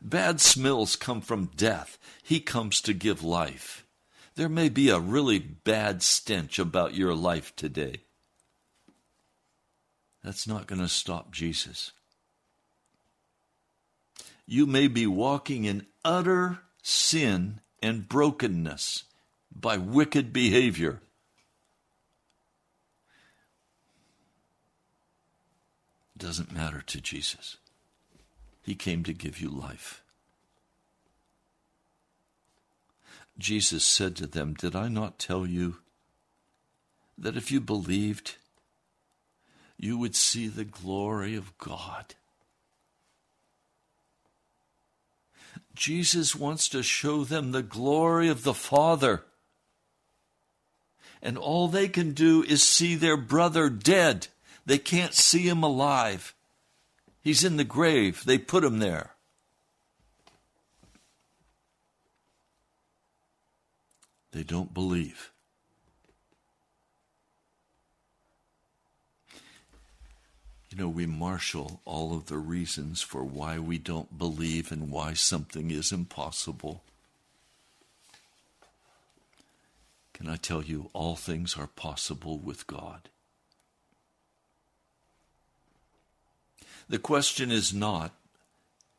Bad 0.00 0.40
smells 0.40 0.96
come 0.96 1.20
from 1.20 1.50
death. 1.54 1.98
He 2.22 2.40
comes 2.40 2.80
to 2.80 2.94
give 2.94 3.22
life. 3.22 3.84
There 4.36 4.48
may 4.48 4.70
be 4.70 4.88
a 4.88 4.98
really 4.98 5.38
bad 5.38 6.02
stench 6.02 6.58
about 6.58 6.94
your 6.94 7.14
life 7.14 7.54
today. 7.56 8.04
That's 10.24 10.46
not 10.46 10.66
going 10.66 10.80
to 10.80 10.88
stop 10.88 11.32
Jesus. 11.32 11.92
You 14.46 14.64
may 14.64 14.88
be 14.88 15.06
walking 15.06 15.66
in 15.66 15.84
utter 16.06 16.60
sin 16.82 17.60
and 17.82 18.08
brokenness 18.08 19.04
by 19.54 19.76
wicked 19.76 20.32
behavior. 20.32 21.02
Doesn't 26.20 26.52
matter 26.52 26.82
to 26.82 27.00
Jesus. 27.00 27.56
He 28.62 28.74
came 28.74 29.02
to 29.04 29.14
give 29.14 29.40
you 29.40 29.48
life. 29.48 30.02
Jesus 33.38 33.86
said 33.86 34.16
to 34.16 34.26
them, 34.26 34.52
Did 34.52 34.76
I 34.76 34.88
not 34.88 35.18
tell 35.18 35.46
you 35.46 35.78
that 37.16 37.38
if 37.38 37.50
you 37.50 37.58
believed, 37.58 38.36
you 39.78 39.96
would 39.96 40.14
see 40.14 40.46
the 40.46 40.64
glory 40.64 41.34
of 41.34 41.56
God? 41.56 42.14
Jesus 45.74 46.36
wants 46.36 46.68
to 46.68 46.82
show 46.82 47.24
them 47.24 47.52
the 47.52 47.62
glory 47.62 48.28
of 48.28 48.42
the 48.42 48.52
Father. 48.52 49.24
And 51.22 51.38
all 51.38 51.66
they 51.66 51.88
can 51.88 52.12
do 52.12 52.42
is 52.42 52.62
see 52.62 52.94
their 52.94 53.16
brother 53.16 53.70
dead. 53.70 54.28
They 54.70 54.78
can't 54.78 55.14
see 55.14 55.48
him 55.48 55.64
alive. 55.64 56.32
He's 57.20 57.42
in 57.42 57.56
the 57.56 57.64
grave. 57.64 58.22
They 58.24 58.38
put 58.38 58.62
him 58.62 58.78
there. 58.78 59.10
They 64.30 64.44
don't 64.44 64.72
believe. 64.72 65.32
You 70.70 70.78
know, 70.78 70.88
we 70.88 71.04
marshal 71.04 71.80
all 71.84 72.14
of 72.14 72.26
the 72.26 72.38
reasons 72.38 73.02
for 73.02 73.24
why 73.24 73.58
we 73.58 73.76
don't 73.76 74.16
believe 74.16 74.70
and 74.70 74.88
why 74.88 75.14
something 75.14 75.72
is 75.72 75.90
impossible. 75.90 76.84
Can 80.12 80.28
I 80.28 80.36
tell 80.36 80.62
you, 80.62 80.90
all 80.92 81.16
things 81.16 81.56
are 81.56 81.66
possible 81.66 82.38
with 82.38 82.68
God? 82.68 83.08
The 86.90 86.98
question 86.98 87.52
is 87.52 87.72
not, 87.72 88.12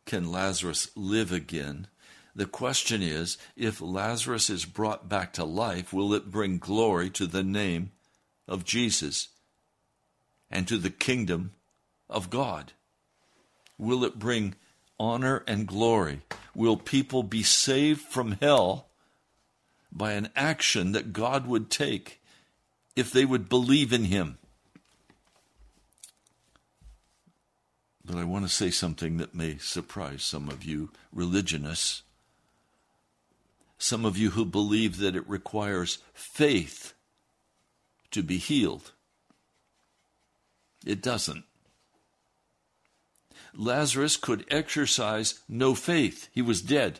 can 0.05 0.31
Lazarus 0.31 0.89
live 0.95 1.33
again? 1.33 1.87
The 2.33 2.45
question 2.45 3.01
is, 3.01 3.37
if 3.57 3.81
Lazarus 3.81 4.49
is 4.49 4.63
brought 4.63 5.09
back 5.09 5.33
to 5.33 5.43
life, 5.43 5.91
will 5.91 6.13
it 6.13 6.31
bring 6.31 6.57
glory 6.57 7.09
to 7.09 7.27
the 7.27 7.43
name 7.43 7.91
of 8.47 8.63
Jesus 8.63 9.27
and 10.49 10.69
to 10.69 10.77
the 10.77 10.89
kingdom 10.89 11.51
of 12.09 12.29
God? 12.29 12.71
Will 13.77 14.05
it 14.05 14.17
bring 14.17 14.55
honor 14.97 15.43
and 15.45 15.67
glory? 15.67 16.21
Will 16.55 16.77
people 16.77 17.23
be 17.23 17.43
saved 17.43 17.99
from 17.99 18.37
hell 18.39 18.87
by 19.91 20.13
an 20.13 20.29
action 20.33 20.93
that 20.93 21.11
God 21.11 21.45
would 21.45 21.69
take 21.69 22.21
if 22.95 23.11
they 23.11 23.25
would 23.25 23.49
believe 23.49 23.91
in 23.91 24.05
Him? 24.05 24.37
But 28.11 28.19
I 28.19 28.25
want 28.25 28.43
to 28.43 28.53
say 28.53 28.71
something 28.71 29.15
that 29.17 29.33
may 29.33 29.57
surprise 29.57 30.21
some 30.21 30.49
of 30.49 30.65
you 30.65 30.89
religionists. 31.13 32.01
Some 33.77 34.03
of 34.03 34.17
you 34.17 34.31
who 34.31 34.43
believe 34.43 34.97
that 34.97 35.15
it 35.15 35.29
requires 35.29 35.99
faith 36.13 36.93
to 38.11 38.21
be 38.21 38.37
healed. 38.37 38.91
It 40.85 41.01
doesn't. 41.01 41.45
Lazarus 43.55 44.17
could 44.17 44.43
exercise 44.51 45.39
no 45.47 45.73
faith. 45.73 46.27
He 46.33 46.41
was 46.41 46.61
dead. 46.61 46.99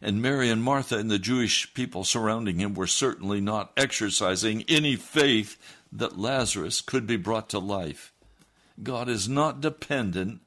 And 0.00 0.22
Mary 0.22 0.48
and 0.48 0.62
Martha 0.62 0.96
and 0.96 1.10
the 1.10 1.18
Jewish 1.18 1.74
people 1.74 2.04
surrounding 2.04 2.58
him 2.58 2.72
were 2.72 2.86
certainly 2.86 3.42
not 3.42 3.70
exercising 3.76 4.62
any 4.66 4.96
faith 4.96 5.58
that 5.92 6.18
Lazarus 6.18 6.80
could 6.80 7.06
be 7.06 7.18
brought 7.18 7.50
to 7.50 7.58
life. 7.58 8.13
God 8.82 9.08
is 9.08 9.28
not 9.28 9.60
dependent 9.60 10.40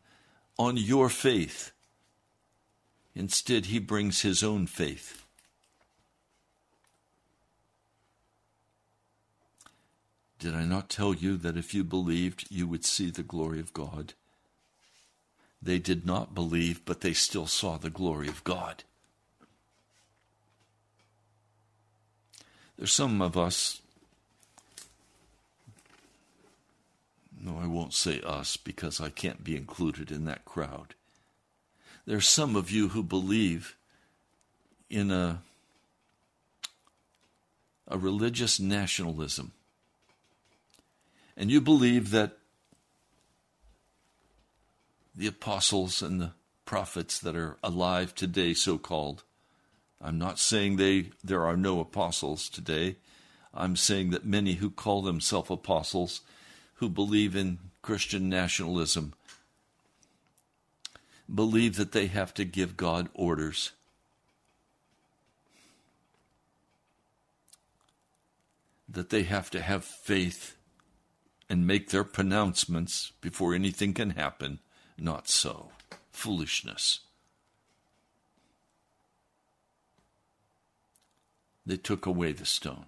on 0.58 0.78
your 0.78 1.10
faith. 1.10 1.72
Instead, 3.16 3.68
he 3.68 3.80
brings 3.80 4.22
his 4.22 4.44
own 4.44 4.68
faith. 4.68 5.24
Did 10.40 10.54
I 10.54 10.66
not 10.66 10.90
tell 10.90 11.16
you 11.16 11.36
that 11.38 11.58
if 11.58 11.74
you 11.74 11.84
believed, 11.84 12.46
you 12.50 12.68
would 12.68 12.86
see 12.86 13.10
the 13.10 13.24
glory 13.24 13.60
of 13.60 13.74
God? 13.74 14.14
They 15.62 15.80
did 15.80 16.06
not 16.06 16.36
believe, 16.36 16.86
but 16.86 17.02
they 17.02 17.14
still 17.14 17.48
saw 17.48 17.78
the 17.78 17.90
glory 17.90 18.28
of 18.28 18.44
God. 18.44 18.84
There's 22.78 22.94
some 22.94 23.22
of 23.22 23.36
us, 23.36 23.82
no, 27.40 27.58
I 27.58 27.68
won't 27.68 27.94
say 27.94 28.22
us 28.22 28.58
because 28.58 29.00
I 29.00 29.10
can't 29.10 29.44
be 29.44 29.56
included 29.56 30.12
in 30.12 30.26
that 30.26 30.46
crowd. 30.46 30.96
There's 32.06 32.28
some 32.28 32.56
of 32.56 32.72
you 32.72 32.90
who 32.90 33.04
believe 33.04 33.76
in 34.90 35.12
a, 35.12 35.42
a 37.88 37.98
religious 37.98 38.60
nationalism. 38.60 39.52
And 41.36 41.52
you 41.52 41.62
believe 41.62 42.12
that 42.12 42.38
the 45.14 45.28
apostles 45.28 46.02
and 46.02 46.22
the 46.22 46.32
prophets 46.66 47.20
that 47.20 47.36
are 47.36 47.58
alive 47.64 48.16
today, 48.16 48.54
so 48.54 48.78
called, 48.78 49.24
I'm 50.00 50.18
not 50.18 50.40
saying 50.40 50.76
they 50.76 51.10
there 51.24 51.44
are 51.46 51.58
no 51.58 51.80
apostles 51.80 52.50
today. 52.50 52.98
I'm 53.54 53.76
saying 53.76 54.12
that 54.12 54.26
many 54.26 54.54
who 54.54 54.70
call 54.70 55.02
themselves 55.02 55.50
apostles, 55.50 56.22
who 56.78 56.90
believe 56.90 57.36
in 57.36 57.60
Christian 57.82 58.30
nationalism, 58.30 59.14
believe 61.34 61.76
that 61.76 61.92
they 61.92 62.08
have 62.08 62.34
to 62.36 62.46
give 62.46 62.78
God 62.78 63.10
orders. 63.14 63.72
That 68.90 69.10
they 69.10 69.24
have 69.24 69.50
to 69.52 69.62
have 69.62 69.84
faith 69.84 70.56
and 71.50 71.68
make 71.68 71.90
their 71.90 72.04
pronouncements 72.04 73.12
before 73.22 73.54
anything 73.54 73.94
can 73.94 74.12
happen. 74.12 74.60
Not 74.98 75.28
so. 75.28 75.72
Foolishness. 76.12 77.02
they 81.68 81.78
took 81.78 82.06
away 82.06 82.32
the 82.32 82.46
stone. 82.46 82.86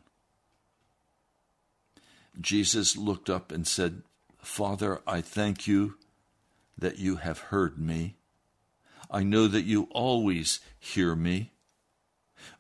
Jesus 2.40 2.96
looked 2.96 3.30
up 3.30 3.52
and 3.52 3.68
said, 3.68 4.04
Father, 4.38 5.02
I 5.06 5.22
thank 5.22 5.68
you 5.68 5.96
that 6.78 6.98
you 6.98 7.18
have 7.18 7.40
heard 7.40 7.78
me. 7.78 8.16
I 9.12 9.24
know 9.24 9.48
that 9.48 9.64
you 9.64 9.90
always 9.92 10.60
hear 10.80 11.16
me. 11.16 11.52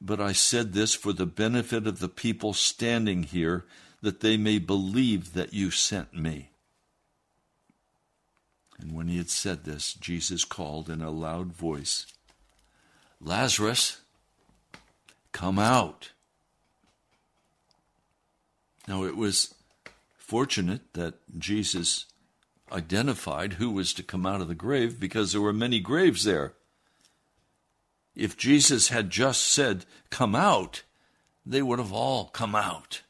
But 0.01 0.19
I 0.19 0.33
said 0.33 0.73
this 0.73 0.93
for 0.93 1.13
the 1.13 1.25
benefit 1.25 1.87
of 1.87 1.99
the 1.99 2.09
people 2.09 2.53
standing 2.53 3.23
here, 3.23 3.65
that 4.01 4.19
they 4.19 4.35
may 4.35 4.59
believe 4.59 5.33
that 5.33 5.53
you 5.53 5.71
sent 5.71 6.13
me. 6.13 6.49
And 8.79 8.93
when 8.93 9.07
he 9.07 9.17
had 9.17 9.29
said 9.29 9.63
this, 9.63 9.93
Jesus 9.93 10.43
called 10.43 10.89
in 10.89 11.01
a 11.01 11.11
loud 11.11 11.53
voice, 11.53 12.05
Lazarus, 13.21 14.01
Come 15.31 15.59
out. 15.59 16.11
Now, 18.87 19.03
it 19.03 19.15
was 19.15 19.53
fortunate 20.29 20.93
that 20.93 21.15
Jesus 21.39 22.05
identified 22.71 23.53
who 23.53 23.71
was 23.71 23.95
to 23.95 24.03
come 24.03 24.27
out 24.27 24.41
of 24.41 24.47
the 24.47 24.53
grave 24.53 24.99
because 24.99 25.31
there 25.31 25.41
were 25.41 25.51
many 25.51 25.79
graves 25.79 26.23
there. 26.23 26.53
If 28.15 28.37
Jesus 28.37 28.89
had 28.89 29.09
just 29.09 29.41
said, 29.41 29.85
Come 30.11 30.35
out, 30.35 30.83
they 31.43 31.63
would 31.63 31.79
have 31.79 31.91
all 31.91 32.25
come 32.25 32.53
out. 32.53 33.01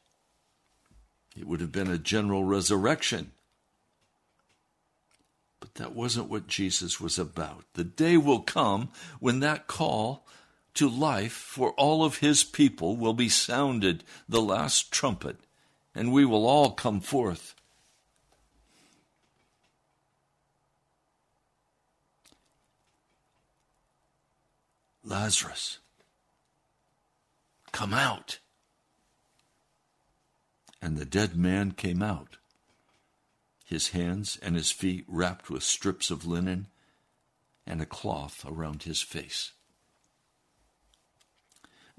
It 1.38 1.46
would 1.46 1.60
have 1.60 1.72
been 1.72 1.90
a 1.90 1.98
general 1.98 2.44
resurrection. 2.44 3.32
But 5.60 5.74
that 5.74 5.94
wasn't 5.94 6.30
what 6.30 6.46
Jesus 6.46 7.02
was 7.02 7.18
about. 7.18 7.64
The 7.74 7.84
day 7.84 8.16
will 8.16 8.40
come 8.40 8.88
when 9.18 9.40
that 9.40 9.66
call 9.66 10.26
to 10.72 10.88
life 10.88 11.34
for 11.34 11.72
all 11.72 12.02
of 12.02 12.18
his 12.18 12.44
people 12.44 12.96
will 12.96 13.12
be 13.12 13.28
sounded, 13.28 14.04
the 14.26 14.40
last 14.40 14.90
trumpet, 14.90 15.36
and 15.94 16.12
we 16.12 16.24
will 16.24 16.46
all 16.46 16.72
come 16.72 17.00
forth. 17.00 17.54
Lazarus, 25.04 25.78
come 27.72 27.92
out. 27.92 28.38
And 30.82 30.96
the 30.96 31.04
dead 31.04 31.36
man 31.36 31.72
came 31.72 32.02
out, 32.02 32.36
his 33.64 33.88
hands 33.88 34.38
and 34.40 34.56
his 34.56 34.70
feet 34.70 35.04
wrapped 35.08 35.50
with 35.50 35.62
strips 35.62 36.10
of 36.10 36.26
linen 36.26 36.68
and 37.66 37.82
a 37.82 37.86
cloth 37.86 38.44
around 38.46 38.84
his 38.84 39.02
face. 39.02 39.52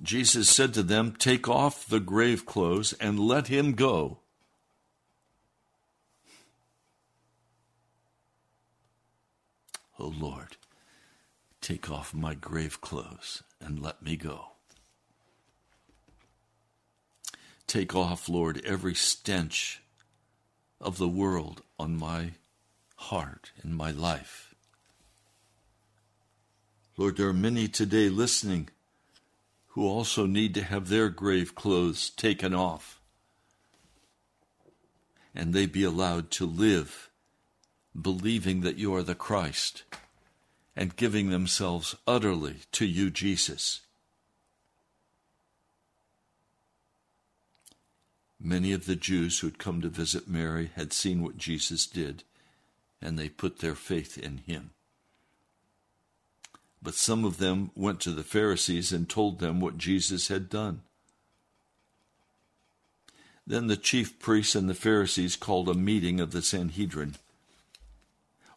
Jesus 0.02 0.50
said 0.50 0.74
to 0.74 0.84
them, 0.84 1.14
Take 1.14 1.48
off 1.48 1.88
the 1.88 2.00
grave 2.00 2.46
clothes 2.46 2.94
and 2.94 3.20
let 3.20 3.48
him 3.48 3.74
go. 3.74 4.20
Oh 10.00 10.14
Lord, 10.18 10.58
take 11.62 11.92
off 11.92 12.14
my 12.14 12.34
grave 12.34 12.82
clothes 12.82 13.44
and 13.60 13.80
let 13.80 14.02
me 14.02 14.16
go. 14.16 14.48
Take 17.68 17.96
off, 17.96 18.28
Lord, 18.28 18.62
every 18.66 18.96
stench 18.96 19.82
of 20.80 20.98
the 20.98 21.08
world 21.08 21.62
on 21.78 21.96
my 21.96 22.32
heart 22.96 23.52
and 23.62 23.76
my 23.76 23.92
life. 23.92 24.56
Lord, 26.98 27.18
there 27.18 27.28
are 27.28 27.34
many 27.34 27.68
today 27.68 28.10
listening 28.10 28.70
who 29.71 29.86
also 29.86 30.25
need 30.25 30.53
to 30.53 30.63
have 30.63 30.89
their 30.89 31.10
grave 31.10 31.55
clothes 31.55 32.10
taken 32.10 32.53
off 32.53 33.01
and 35.34 35.53
they 35.53 35.65
be 35.65 35.84
allowed 35.84 36.29
to 36.31 36.45
live 36.45 37.10
believing 37.99 38.62
that 38.62 38.77
you 38.77 38.93
are 38.93 39.03
the 39.03 39.15
Christ 39.15 39.84
and 40.75 40.95
giving 40.95 41.29
themselves 41.29 41.95
utterly 42.07 42.57
to 42.73 42.86
you, 42.86 43.10
Jesus. 43.10 43.81
Many 48.39 48.71
of 48.71 48.86
the 48.86 48.95
Jews 48.95 49.39
who 49.39 49.47
had 49.47 49.60
come 49.60 49.81
to 49.81 49.89
visit 49.89 50.27
Mary 50.27 50.71
had 50.75 50.93
seen 50.93 51.21
what 51.21 51.38
Jesus 51.38 51.86
did, 51.86 52.23
and 53.01 53.19
they 53.19 53.29
put 53.29 53.60
their 53.60 53.75
faith 53.75 54.17
in 54.17 54.38
him. 54.39 54.71
But 56.82 56.96
some 56.96 57.26
of 57.26 57.38
them 57.38 57.72
went 57.76 58.00
to 58.02 58.12
the 58.12 58.24
Pharisees 58.24 58.91
and 58.91 59.08
told 59.08 59.39
them 59.39 59.60
what 59.60 59.78
Jesus 59.78 60.30
had 60.30 60.50
done. 60.50 60.82
Then 63.46 63.67
the 63.67 63.78
chief 63.78 64.20
priests 64.20 64.56
and 64.56 64.70
the 64.70 64.74
Pharisees 64.74 65.36
called 65.36 65.70
a 65.70 65.74
meeting 65.74 66.20
of 66.20 66.32
the 66.32 66.41
Sanhedrin. 66.41 67.15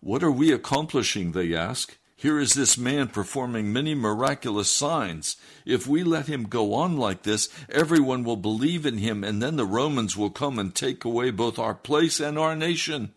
What 0.00 0.22
are 0.22 0.30
we 0.30 0.52
accomplishing? 0.52 1.32
They 1.32 1.54
asked. 1.54 1.96
Here 2.16 2.38
is 2.38 2.54
this 2.54 2.78
man 2.78 3.08
performing 3.08 3.72
many 3.72 3.94
miraculous 3.94 4.70
signs. 4.70 5.36
If 5.66 5.86
we 5.86 6.04
let 6.04 6.26
him 6.26 6.44
go 6.44 6.72
on 6.74 6.96
like 6.96 7.22
this, 7.22 7.48
everyone 7.68 8.24
will 8.24 8.36
believe 8.36 8.86
in 8.86 8.98
him, 8.98 9.24
and 9.24 9.42
then 9.42 9.56
the 9.56 9.66
Romans 9.66 10.16
will 10.16 10.30
come 10.30 10.58
and 10.58 10.74
take 10.74 11.04
away 11.04 11.30
both 11.30 11.58
our 11.58 11.74
place 11.74 12.20
and 12.20 12.38
our 12.38 12.54
nation. 12.54 13.12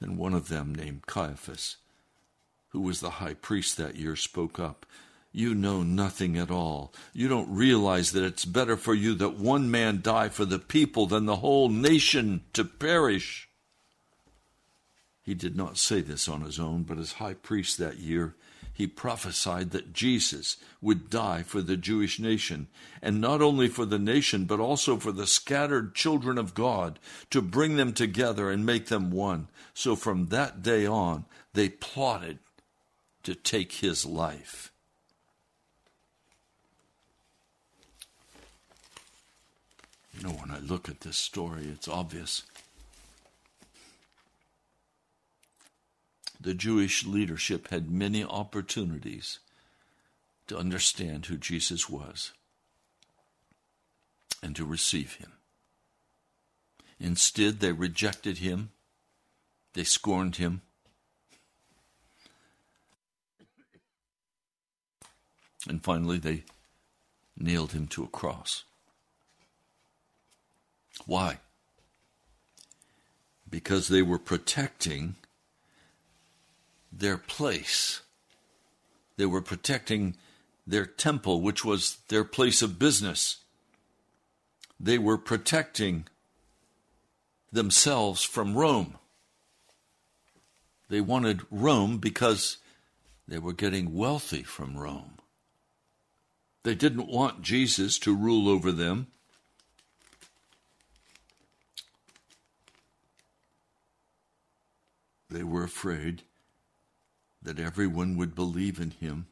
Then 0.00 0.16
one 0.16 0.34
of 0.34 0.48
them, 0.48 0.74
named 0.74 1.06
Caiaphas, 1.06 1.76
who 2.70 2.80
was 2.80 3.00
the 3.00 3.10
high 3.10 3.34
priest 3.34 3.76
that 3.76 3.96
year, 3.96 4.16
spoke 4.16 4.58
up. 4.58 4.86
You 5.32 5.54
know 5.54 5.82
nothing 5.82 6.36
at 6.36 6.50
all. 6.50 6.92
You 7.12 7.28
don't 7.28 7.54
realize 7.54 8.12
that 8.12 8.24
it's 8.24 8.44
better 8.44 8.76
for 8.76 8.94
you 8.94 9.14
that 9.14 9.38
one 9.38 9.70
man 9.70 10.00
die 10.02 10.28
for 10.28 10.44
the 10.44 10.58
people 10.58 11.06
than 11.06 11.26
the 11.26 11.36
whole 11.36 11.68
nation 11.68 12.42
to 12.52 12.64
perish. 12.64 13.48
He 15.22 15.34
did 15.34 15.56
not 15.56 15.78
say 15.78 16.00
this 16.00 16.28
on 16.28 16.40
his 16.40 16.58
own, 16.58 16.82
but 16.82 16.98
as 16.98 17.12
high 17.12 17.34
priest 17.34 17.78
that 17.78 17.98
year, 17.98 18.34
he 18.72 18.86
prophesied 18.86 19.70
that 19.72 19.92
Jesus 19.92 20.56
would 20.80 21.10
die 21.10 21.42
for 21.42 21.60
the 21.60 21.76
Jewish 21.76 22.18
nation, 22.18 22.68
and 23.02 23.20
not 23.20 23.42
only 23.42 23.68
for 23.68 23.84
the 23.84 23.98
nation, 23.98 24.46
but 24.46 24.58
also 24.58 24.96
for 24.96 25.12
the 25.12 25.26
scattered 25.26 25.94
children 25.94 26.38
of 26.38 26.54
God, 26.54 26.98
to 27.28 27.42
bring 27.42 27.76
them 27.76 27.92
together 27.92 28.50
and 28.50 28.64
make 28.64 28.86
them 28.86 29.10
one. 29.10 29.48
So 29.74 29.94
from 29.96 30.28
that 30.28 30.62
day 30.62 30.86
on, 30.86 31.26
they 31.52 31.68
plotted 31.68 32.38
to 33.22 33.34
take 33.34 33.72
his 33.72 34.06
life. 34.06 34.72
You 40.14 40.26
know, 40.26 40.34
when 40.34 40.50
I 40.50 40.58
look 40.58 40.88
at 40.88 41.00
this 41.00 41.16
story, 41.16 41.66
it's 41.72 41.88
obvious. 41.88 42.42
the 46.40 46.54
Jewish 46.54 47.04
leadership 47.04 47.68
had 47.68 47.90
many 47.90 48.24
opportunities 48.24 49.40
to 50.46 50.56
understand 50.56 51.26
who 51.26 51.36
Jesus 51.36 51.88
was 51.88 52.32
and 54.42 54.56
to 54.56 54.64
receive 54.64 55.16
him. 55.16 55.32
Instead, 56.98 57.60
they 57.60 57.72
rejected 57.72 58.38
him, 58.38 58.70
they 59.74 59.84
scorned 59.84 60.36
him. 60.36 60.62
And 65.68 65.82
finally, 65.82 66.18
they 66.18 66.44
nailed 67.36 67.72
him 67.72 67.86
to 67.88 68.04
a 68.04 68.08
cross. 68.08 68.64
Why? 71.06 71.38
Because 73.48 73.88
they 73.88 74.02
were 74.02 74.18
protecting 74.18 75.16
their 76.92 77.16
place. 77.16 78.02
They 79.16 79.26
were 79.26 79.42
protecting 79.42 80.16
their 80.66 80.86
temple, 80.86 81.40
which 81.40 81.64
was 81.64 81.98
their 82.08 82.24
place 82.24 82.62
of 82.62 82.78
business. 82.78 83.38
They 84.78 84.98
were 84.98 85.18
protecting 85.18 86.06
themselves 87.52 88.22
from 88.22 88.56
Rome. 88.56 88.96
They 90.88 91.00
wanted 91.00 91.42
Rome 91.50 91.98
because 91.98 92.58
they 93.28 93.38
were 93.38 93.52
getting 93.52 93.94
wealthy 93.94 94.42
from 94.42 94.76
Rome. 94.76 95.19
They 96.62 96.74
didn't 96.74 97.08
want 97.08 97.42
Jesus 97.42 97.98
to 98.00 98.14
rule 98.14 98.48
over 98.48 98.70
them. 98.70 99.08
They 105.28 105.42
were 105.42 105.64
afraid 105.64 106.22
that 107.42 107.58
everyone 107.58 108.16
would 108.16 108.34
believe 108.34 108.80
in 108.80 108.90
him 108.90 109.26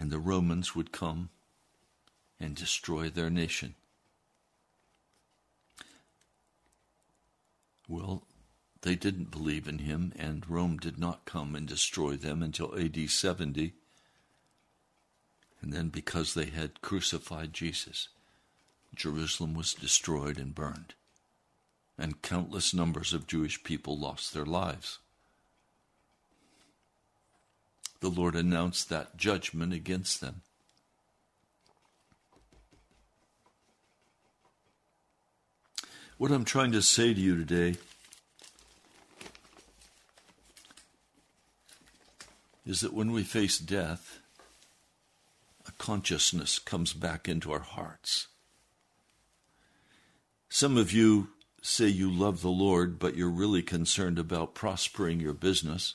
and 0.00 0.10
the 0.10 0.18
Romans 0.18 0.74
would 0.74 0.92
come 0.92 1.28
and 2.40 2.56
destroy 2.56 3.10
their 3.10 3.28
nation. 3.28 3.74
Well, 7.86 8.22
they 8.80 8.94
didn't 8.94 9.30
believe 9.30 9.68
in 9.68 9.80
him, 9.80 10.14
and 10.16 10.48
Rome 10.48 10.78
did 10.78 10.98
not 10.98 11.26
come 11.26 11.54
and 11.54 11.68
destroy 11.68 12.16
them 12.16 12.42
until 12.42 12.74
AD 12.78 13.10
70. 13.10 13.74
And 15.62 15.72
then, 15.72 15.88
because 15.88 16.34
they 16.34 16.46
had 16.46 16.80
crucified 16.80 17.52
Jesus, 17.52 18.08
Jerusalem 18.94 19.54
was 19.54 19.74
destroyed 19.74 20.38
and 20.38 20.54
burned, 20.54 20.94
and 21.98 22.22
countless 22.22 22.72
numbers 22.72 23.12
of 23.12 23.26
Jewish 23.26 23.62
people 23.62 23.98
lost 23.98 24.32
their 24.32 24.46
lives 24.46 24.98
the 28.00 28.08
Lord 28.08 28.34
announced 28.34 28.88
that 28.88 29.16
judgment 29.16 29.72
against 29.72 30.20
them. 30.20 30.40
What 36.16 36.30
I'm 36.30 36.44
trying 36.44 36.72
to 36.72 36.82
say 36.82 37.14
to 37.14 37.20
you 37.20 37.36
today 37.36 37.78
is 42.66 42.80
that 42.80 42.92
when 42.92 43.12
we 43.12 43.22
face 43.22 43.58
death, 43.58 44.20
consciousness 45.80 46.58
comes 46.58 46.92
back 46.92 47.26
into 47.26 47.50
our 47.50 47.60
hearts. 47.60 48.28
Some 50.50 50.76
of 50.76 50.92
you 50.92 51.30
say 51.62 51.86
you 51.86 52.10
love 52.10 52.42
the 52.42 52.50
Lord, 52.50 52.98
but 52.98 53.16
you're 53.16 53.30
really 53.30 53.62
concerned 53.62 54.18
about 54.18 54.54
prospering 54.54 55.20
your 55.20 55.32
business. 55.32 55.94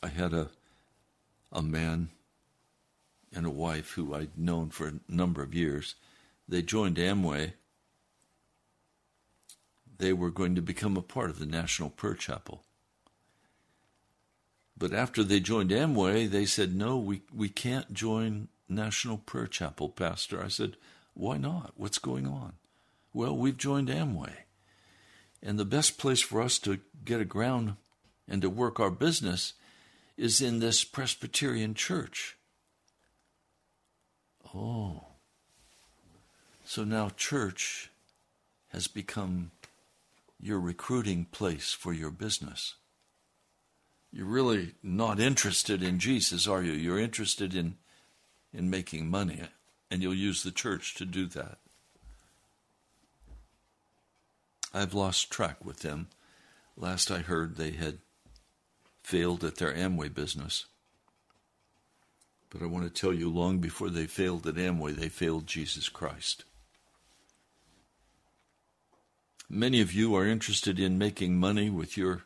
I 0.00 0.08
had 0.08 0.32
a 0.32 0.50
a 1.50 1.60
man 1.60 2.10
and 3.32 3.44
a 3.44 3.50
wife 3.50 3.92
who 3.92 4.14
I'd 4.14 4.38
known 4.38 4.70
for 4.70 4.86
a 4.86 5.00
number 5.08 5.42
of 5.42 5.54
years. 5.54 5.96
They 6.48 6.62
joined 6.62 6.98
Amway. 6.98 7.54
They 9.98 10.12
were 10.12 10.30
going 10.30 10.54
to 10.54 10.62
become 10.62 10.96
a 10.96 11.02
part 11.02 11.30
of 11.30 11.40
the 11.40 11.46
National 11.46 11.90
Prayer 11.90 12.14
Chapel. 12.14 12.64
But 14.76 14.92
after 14.92 15.22
they 15.22 15.40
joined 15.40 15.70
Amway, 15.70 16.28
they 16.28 16.46
said, 16.46 16.74
No, 16.74 16.98
we, 16.98 17.22
we 17.32 17.48
can't 17.48 17.92
join 17.92 18.48
National 18.68 19.18
Prayer 19.18 19.46
Chapel, 19.46 19.88
Pastor. 19.88 20.42
I 20.42 20.48
said, 20.48 20.76
Why 21.14 21.36
not? 21.36 21.72
What's 21.76 21.98
going 21.98 22.26
on? 22.26 22.54
Well, 23.12 23.36
we've 23.36 23.56
joined 23.56 23.88
Amway. 23.88 24.32
And 25.42 25.58
the 25.58 25.64
best 25.64 25.98
place 25.98 26.20
for 26.20 26.40
us 26.40 26.58
to 26.60 26.80
get 27.04 27.20
a 27.20 27.24
ground 27.24 27.76
and 28.26 28.42
to 28.42 28.50
work 28.50 28.80
our 28.80 28.90
business 28.90 29.52
is 30.16 30.40
in 30.40 30.58
this 30.58 30.84
Presbyterian 30.84 31.74
church. 31.74 32.36
Oh. 34.54 35.04
So 36.64 36.82
now 36.82 37.10
church 37.10 37.90
has 38.68 38.86
become 38.86 39.50
your 40.40 40.58
recruiting 40.58 41.26
place 41.26 41.72
for 41.72 41.92
your 41.92 42.10
business. 42.10 42.74
You're 44.14 44.26
really 44.26 44.74
not 44.80 45.18
interested 45.18 45.82
in 45.82 45.98
Jesus, 45.98 46.46
are 46.46 46.62
you? 46.62 46.70
You're 46.70 47.00
interested 47.00 47.52
in 47.52 47.74
in 48.52 48.70
making 48.70 49.10
money, 49.10 49.40
and 49.90 50.00
you'll 50.00 50.14
use 50.14 50.44
the 50.44 50.52
church 50.52 50.94
to 50.94 51.04
do 51.04 51.26
that. 51.26 51.58
I've 54.72 54.94
lost 54.94 55.32
track 55.32 55.64
with 55.64 55.80
them. 55.80 56.06
Last 56.76 57.10
I 57.10 57.18
heard, 57.18 57.56
they 57.56 57.72
had 57.72 57.98
failed 59.02 59.42
at 59.42 59.56
their 59.56 59.74
Amway 59.74 60.14
business. 60.14 60.66
But 62.50 62.62
I 62.62 62.66
want 62.66 62.84
to 62.84 63.00
tell 63.00 63.12
you, 63.12 63.28
long 63.28 63.58
before 63.58 63.90
they 63.90 64.06
failed 64.06 64.46
at 64.46 64.54
Amway, 64.54 64.94
they 64.94 65.08
failed 65.08 65.48
Jesus 65.48 65.88
Christ. 65.88 66.44
Many 69.50 69.80
of 69.80 69.92
you 69.92 70.14
are 70.14 70.24
interested 70.24 70.78
in 70.78 70.98
making 70.98 71.36
money 71.36 71.68
with 71.68 71.96
your 71.96 72.22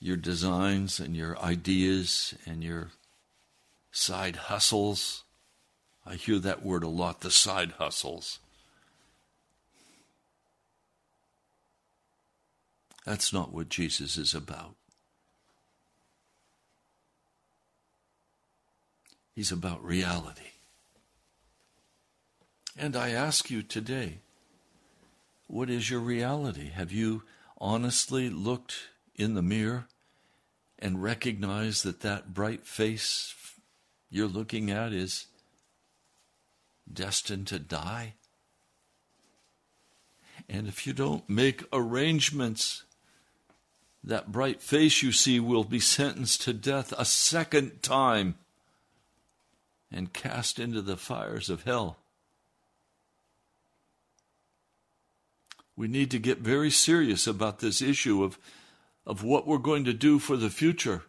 your 0.00 0.16
designs 0.16 1.00
and 1.00 1.16
your 1.16 1.38
ideas 1.38 2.34
and 2.46 2.62
your 2.62 2.90
side 3.90 4.36
hustles. 4.36 5.24
I 6.06 6.14
hear 6.14 6.38
that 6.38 6.64
word 6.64 6.84
a 6.84 6.88
lot, 6.88 7.20
the 7.20 7.30
side 7.30 7.72
hustles. 7.72 8.38
That's 13.04 13.32
not 13.32 13.52
what 13.52 13.68
Jesus 13.68 14.16
is 14.16 14.34
about. 14.34 14.74
He's 19.34 19.52
about 19.52 19.84
reality. 19.84 20.52
And 22.76 22.94
I 22.94 23.10
ask 23.10 23.50
you 23.50 23.62
today, 23.62 24.18
what 25.46 25.70
is 25.70 25.90
your 25.90 26.00
reality? 26.00 26.70
Have 26.70 26.92
you 26.92 27.22
honestly 27.58 28.28
looked 28.28 28.74
in 29.18 29.34
the 29.34 29.42
mirror 29.42 29.86
and 30.78 31.02
recognize 31.02 31.82
that 31.82 32.00
that 32.00 32.32
bright 32.32 32.66
face 32.66 33.34
you're 34.08 34.28
looking 34.28 34.70
at 34.70 34.92
is 34.92 35.26
destined 36.90 37.46
to 37.48 37.58
die? 37.58 38.14
And 40.48 40.66
if 40.66 40.86
you 40.86 40.92
don't 40.92 41.28
make 41.28 41.64
arrangements, 41.72 42.84
that 44.02 44.32
bright 44.32 44.62
face 44.62 45.02
you 45.02 45.12
see 45.12 45.40
will 45.40 45.64
be 45.64 45.80
sentenced 45.80 46.42
to 46.42 46.52
death 46.52 46.94
a 46.96 47.04
second 47.04 47.82
time 47.82 48.36
and 49.92 50.12
cast 50.12 50.58
into 50.58 50.80
the 50.80 50.96
fires 50.96 51.50
of 51.50 51.64
hell. 51.64 51.98
We 55.76 55.88
need 55.88 56.10
to 56.10 56.18
get 56.18 56.38
very 56.38 56.70
serious 56.70 57.26
about 57.26 57.60
this 57.60 57.80
issue 57.80 58.22
of, 58.24 58.38
of 59.08 59.24
what 59.24 59.44
we're 59.44 59.58
going 59.58 59.84
to 59.84 59.92
do 59.92 60.20
for 60.20 60.36
the 60.36 60.50
future 60.50 61.02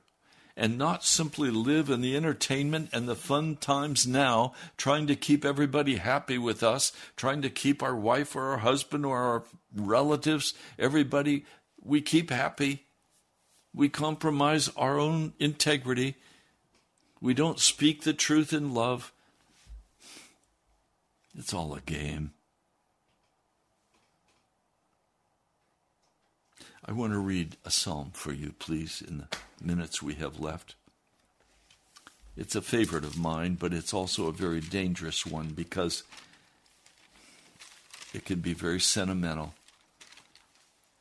and 0.58 0.76
not 0.76 1.04
simply 1.04 1.52
live 1.52 1.92
in 1.92 2.02
the 2.02 2.18
entertainment 2.18 2.90
and 2.92 3.08
the 3.08 3.16
fun 3.16 3.56
times 3.56 4.08
now, 4.08 4.54
trying 4.76 5.06
to 5.06 5.16
keep 5.16 5.46
everybody 5.46 5.98
happy 5.98 6.40
with 6.40 6.64
us, 6.64 6.92
trying 7.16 7.44
to 7.44 7.50
keep 7.52 7.84
our 7.84 7.96
wife 7.96 8.36
or 8.36 8.50
our 8.54 8.58
husband 8.58 9.06
or 9.06 9.18
our 9.20 9.44
relatives, 9.76 10.56
everybody 10.80 11.46
we 11.80 12.02
keep 12.02 12.32
happy. 12.32 12.88
We 13.76 13.88
compromise 13.88 14.70
our 14.76 14.98
own 15.00 15.34
integrity 15.38 16.16
we 17.22 17.34
don't 17.34 17.60
speak 17.60 18.04
the 18.04 18.14
truth 18.14 18.54
in 18.54 18.74
love. 18.74 19.12
It's 21.38 21.54
all 21.54 21.74
a 21.74 21.82
game. 21.82 22.32
I 26.90 26.92
want 26.92 27.14
to 27.14 27.20
read 27.20 27.56
a 27.64 27.70
psalm 27.70 28.10
for 28.16 28.34
you, 28.34 28.52
please, 28.58 29.04
in 29.08 29.20
the 29.20 29.28
minutes 29.64 30.02
we 30.02 30.16
have 30.16 30.40
left. 30.40 30.74
It's 32.36 32.56
a 32.56 32.64
favorite 32.64 33.04
of 33.04 33.16
mine, 33.16 33.58
but 33.60 33.76
it's 33.76 33.94
also 33.94 34.26
a 34.26 34.32
very 34.32 34.60
dangerous 34.60 35.24
one 35.24 35.50
because 35.50 36.02
it 38.12 38.26
can 38.26 38.40
be 38.40 38.56
very 38.56 38.80
sentimental. 38.80 39.54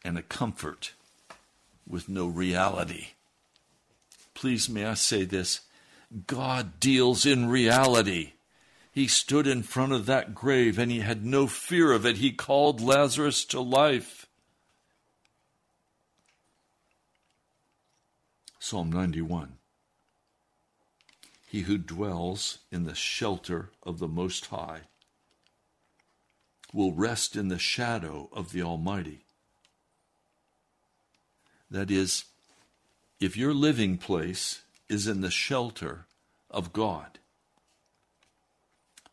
and 0.04 0.18
a 0.18 0.22
comfort 0.22 0.92
with 1.86 2.08
no 2.08 2.26
reality. 2.26 3.08
Please, 4.34 4.68
may 4.68 4.84
I 4.84 4.94
say 4.94 5.24
this? 5.24 5.62
God 6.26 6.80
deals 6.80 7.24
in 7.24 7.48
reality. 7.48 8.32
He 8.92 9.06
stood 9.08 9.46
in 9.46 9.62
front 9.62 9.92
of 9.92 10.04
that 10.04 10.34
grave 10.34 10.78
and 10.78 10.90
he 10.92 11.00
had 11.00 11.24
no 11.24 11.46
fear 11.46 11.92
of 11.92 12.04
it. 12.04 12.18
He 12.18 12.30
called 12.30 12.82
Lazarus 12.82 13.44
to 13.46 13.60
life. 13.60 14.27
Psalm 18.60 18.90
91. 18.90 19.54
He 21.46 21.62
who 21.62 21.78
dwells 21.78 22.58
in 22.70 22.84
the 22.84 22.94
shelter 22.94 23.70
of 23.82 23.98
the 23.98 24.08
Most 24.08 24.46
High 24.46 24.82
will 26.72 26.92
rest 26.92 27.36
in 27.36 27.48
the 27.48 27.58
shadow 27.58 28.28
of 28.32 28.52
the 28.52 28.62
Almighty. 28.62 29.24
That 31.70 31.90
is, 31.90 32.24
if 33.20 33.36
your 33.36 33.54
living 33.54 33.96
place 33.96 34.62
is 34.88 35.06
in 35.06 35.20
the 35.20 35.30
shelter 35.30 36.06
of 36.50 36.72
God, 36.72 37.18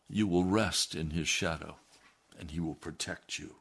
you 0.10 0.28
will 0.28 0.44
rest 0.44 0.96
in 0.96 1.12
his 1.12 1.28
shadow, 1.28 1.76
and 2.38 2.52
he 2.52 2.60
will 2.60 2.76
protect 2.76 3.40
you. 3.40 3.56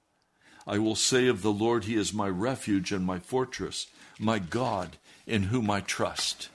I 0.66 0.78
will 0.78 0.96
say 0.96 1.26
of 1.26 1.42
the 1.42 1.52
Lord, 1.52 1.84
He 1.84 1.94
is 1.94 2.14
my 2.14 2.28
refuge 2.28 2.90
and 2.90 3.04
my 3.04 3.18
fortress, 3.18 3.86
my 4.18 4.38
God 4.38 4.96
in 5.26 5.44
whom 5.44 5.70
I 5.70 5.80
trust. 5.80 6.48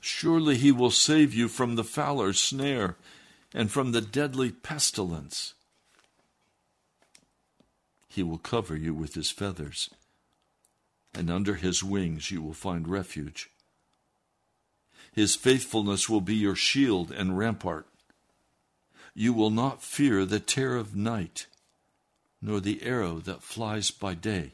Surely 0.00 0.56
He 0.56 0.72
will 0.72 0.90
save 0.90 1.34
you 1.34 1.48
from 1.48 1.74
the 1.74 1.84
fowler's 1.84 2.40
snare 2.40 2.96
and 3.54 3.70
from 3.70 3.92
the 3.92 4.00
deadly 4.00 4.50
pestilence. 4.50 5.54
He 8.08 8.22
will 8.22 8.38
cover 8.38 8.76
you 8.76 8.94
with 8.94 9.14
His 9.14 9.30
feathers, 9.30 9.90
and 11.14 11.30
under 11.30 11.54
His 11.54 11.84
wings 11.84 12.30
you 12.30 12.42
will 12.42 12.54
find 12.54 12.88
refuge. 12.88 13.50
His 15.12 15.36
faithfulness 15.36 16.08
will 16.08 16.20
be 16.20 16.36
your 16.36 16.56
shield 16.56 17.10
and 17.10 17.38
rampart. 17.38 17.86
You 19.14 19.32
will 19.32 19.50
not 19.50 19.82
fear 19.82 20.24
the 20.24 20.40
terror 20.40 20.76
of 20.76 20.94
night, 20.94 21.46
nor 22.40 22.60
the 22.60 22.82
arrow 22.82 23.18
that 23.18 23.42
flies 23.42 23.90
by 23.90 24.14
day, 24.14 24.52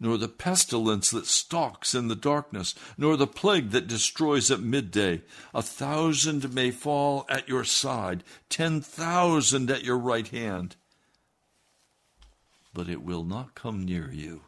nor 0.00 0.16
the 0.16 0.28
pestilence 0.28 1.10
that 1.10 1.26
stalks 1.26 1.94
in 1.94 2.08
the 2.08 2.16
darkness, 2.16 2.74
nor 2.96 3.16
the 3.16 3.26
plague 3.26 3.70
that 3.70 3.88
destroys 3.88 4.50
at 4.50 4.60
midday. 4.60 5.22
A 5.52 5.62
thousand 5.62 6.54
may 6.54 6.70
fall 6.70 7.26
at 7.28 7.48
your 7.48 7.64
side, 7.64 8.22
ten 8.48 8.80
thousand 8.80 9.70
at 9.70 9.84
your 9.84 9.98
right 9.98 10.28
hand, 10.28 10.76
but 12.72 12.88
it 12.88 13.02
will 13.02 13.24
not 13.24 13.54
come 13.54 13.84
near 13.84 14.10
you. 14.12 14.42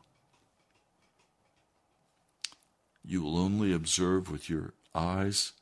You 3.05 3.23
will 3.23 3.39
only 3.39 3.73
observe 3.73 4.31
with 4.31 4.49
your 4.49 4.75
eyes 4.95 5.53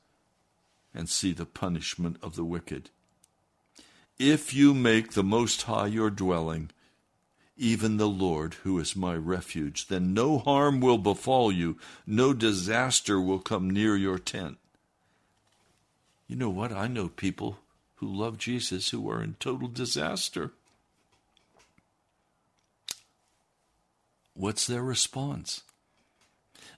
and 0.94 1.08
see 1.08 1.32
the 1.32 1.46
punishment 1.46 2.16
of 2.22 2.36
the 2.36 2.44
wicked. 2.44 2.90
If 4.18 4.52
you 4.52 4.74
make 4.74 5.12
the 5.12 5.22
Most 5.22 5.62
High 5.62 5.86
your 5.86 6.10
dwelling, 6.10 6.70
even 7.58 7.96
the 7.96 8.08
Lord, 8.08 8.54
who 8.62 8.78
is 8.78 8.94
my 8.94 9.14
refuge, 9.14 9.88
then 9.88 10.14
no 10.14 10.38
harm 10.38 10.80
will 10.80 10.98
befall 10.98 11.50
you, 11.50 11.76
no 12.06 12.32
disaster 12.32 13.20
will 13.20 13.40
come 13.40 13.68
near 13.68 13.96
your 13.96 14.18
tent. 14.18 14.58
You 16.28 16.36
know 16.36 16.50
what? 16.50 16.72
I 16.72 16.86
know 16.86 17.08
people 17.08 17.58
who 17.96 18.06
love 18.06 18.38
Jesus 18.38 18.90
who 18.90 19.10
are 19.10 19.22
in 19.22 19.34
total 19.40 19.66
disaster. 19.66 20.52
What's 24.34 24.66
their 24.66 24.82
response? 24.82 25.62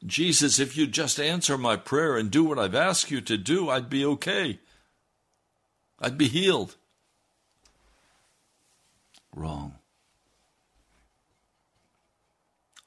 Jesus, 0.07 0.59
if 0.59 0.79
you 0.79 0.87
just 0.87 1.21
answer 1.21 1.59
my 1.59 1.77
prayer 1.77 2.17
and 2.17 2.31
do 2.31 2.43
what 2.43 2.59
I've 2.59 2.75
asked 2.75 3.11
you 3.11 3.21
to 3.21 3.37
do, 3.37 3.69
I'd 3.69 3.91
be 3.91 4.05
okay. 4.05 4.61
I'd 5.99 6.17
be 6.17 6.29
healed. 6.29 6.77
Wrong. 9.35 9.75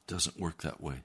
Doesn't 0.07 0.39
work 0.39 0.61
that 0.61 0.81
way. 0.81 1.03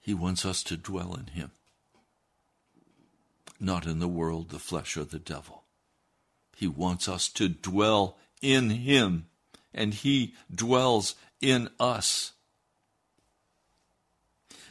He 0.00 0.12
wants 0.12 0.44
us 0.44 0.62
to 0.64 0.76
dwell 0.76 1.14
in 1.14 1.28
Him, 1.28 1.50
not 3.58 3.86
in 3.86 4.00
the 4.00 4.08
world, 4.08 4.50
the 4.50 4.58
flesh, 4.58 4.96
or 4.96 5.04
the 5.04 5.18
devil. 5.18 5.64
He 6.56 6.68
wants 6.68 7.08
us 7.08 7.28
to 7.30 7.48
dwell 7.48 8.18
in 8.42 8.70
Him, 8.70 9.26
and 9.72 9.94
He 9.94 10.34
dwells 10.54 11.14
in 11.40 11.70
us. 11.80 12.32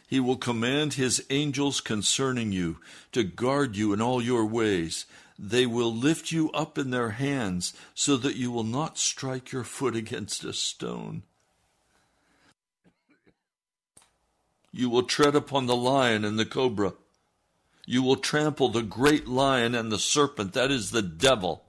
He 0.07 0.19
will 0.19 0.37
command 0.37 0.93
His 0.93 1.25
angels 1.31 1.81
concerning 1.81 2.51
you 2.51 2.77
to 3.11 3.23
guard 3.23 3.75
you 3.75 3.93
in 3.93 4.01
all 4.01 4.21
your 4.21 4.45
ways. 4.45 5.07
They 5.45 5.65
will 5.65 5.93
lift 5.93 6.31
you 6.31 6.49
up 6.51 6.77
in 6.77 6.91
their 6.91 7.09
hands 7.09 7.73
so 7.93 8.15
that 8.15 8.37
you 8.37 8.49
will 8.49 8.63
not 8.63 8.97
strike 8.97 9.51
your 9.51 9.65
foot 9.65 9.93
against 9.93 10.45
a 10.45 10.53
stone. 10.53 11.23
You 14.71 14.89
will 14.89 15.03
tread 15.03 15.35
upon 15.35 15.65
the 15.65 15.75
lion 15.75 16.23
and 16.23 16.39
the 16.39 16.45
cobra. 16.45 16.93
You 17.85 18.03
will 18.03 18.15
trample 18.15 18.69
the 18.69 18.83
great 18.83 19.27
lion 19.27 19.75
and 19.75 19.91
the 19.91 19.99
serpent, 19.99 20.53
that 20.53 20.71
is 20.71 20.91
the 20.91 21.01
devil. 21.01 21.65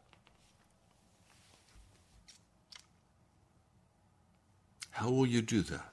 How 4.91 5.11
will 5.11 5.27
you 5.27 5.43
do 5.43 5.63
that? 5.63 5.93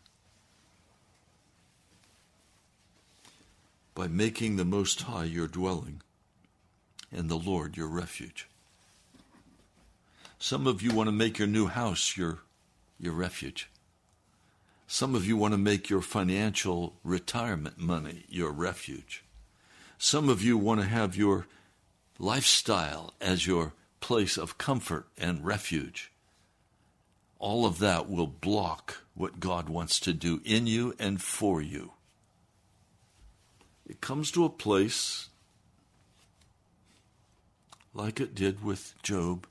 By 3.95 4.07
making 4.07 4.57
the 4.57 4.65
Most 4.65 5.01
High 5.01 5.23
your 5.23 5.47
dwelling 5.47 6.03
and 7.11 7.29
the 7.29 7.37
Lord 7.37 7.77
your 7.77 7.87
refuge. 7.87 8.47
Some 10.39 10.65
of 10.65 10.81
you 10.81 10.91
want 10.91 11.07
to 11.07 11.11
make 11.11 11.37
your 11.37 11.47
new 11.47 11.67
house 11.67 12.17
your, 12.17 12.39
your 12.99 13.13
refuge. 13.13 13.69
Some 14.87 15.15
of 15.15 15.25
you 15.25 15.37
want 15.37 15.53
to 15.53 15.57
make 15.57 15.89
your 15.89 16.01
financial 16.01 16.95
retirement 17.03 17.77
money 17.77 18.25
your 18.27 18.51
refuge. 18.51 19.23
Some 19.97 20.29
of 20.29 20.41
you 20.41 20.57
want 20.57 20.81
to 20.81 20.87
have 20.87 21.15
your 21.15 21.47
lifestyle 22.17 23.13
as 23.21 23.47
your 23.47 23.73
place 23.99 24.37
of 24.37 24.57
comfort 24.57 25.07
and 25.17 25.45
refuge. 25.45 26.11
All 27.39 27.65
of 27.65 27.79
that 27.79 28.09
will 28.09 28.27
block 28.27 28.97
what 29.13 29.39
God 29.39 29.69
wants 29.69 29.99
to 30.01 30.13
do 30.13 30.41
in 30.43 30.67
you 30.67 30.93
and 30.99 31.21
for 31.21 31.61
you. 31.61 31.93
It 33.87 34.01
comes 34.01 34.31
to 34.31 34.45
a 34.45 34.49
place 34.49 35.29
like 37.93 38.19
it 38.19 38.33
did 38.35 38.63
with 38.63 38.93
Job, 39.03 39.47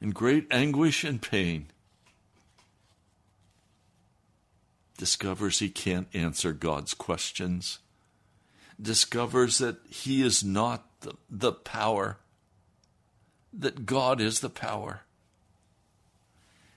in 0.00 0.10
great 0.10 0.46
anguish 0.50 1.04
and 1.04 1.20
pain, 1.20 1.66
discovers 4.98 5.58
he 5.58 5.68
can't 5.68 6.08
answer 6.14 6.52
God's 6.52 6.94
questions, 6.94 7.78
discovers 8.80 9.58
that 9.58 9.78
he 9.88 10.22
is 10.22 10.44
not 10.44 10.84
the, 11.00 11.14
the 11.30 11.52
power, 11.52 12.18
that 13.52 13.86
God 13.86 14.20
is 14.20 14.40
the 14.40 14.50
power. 14.50 15.02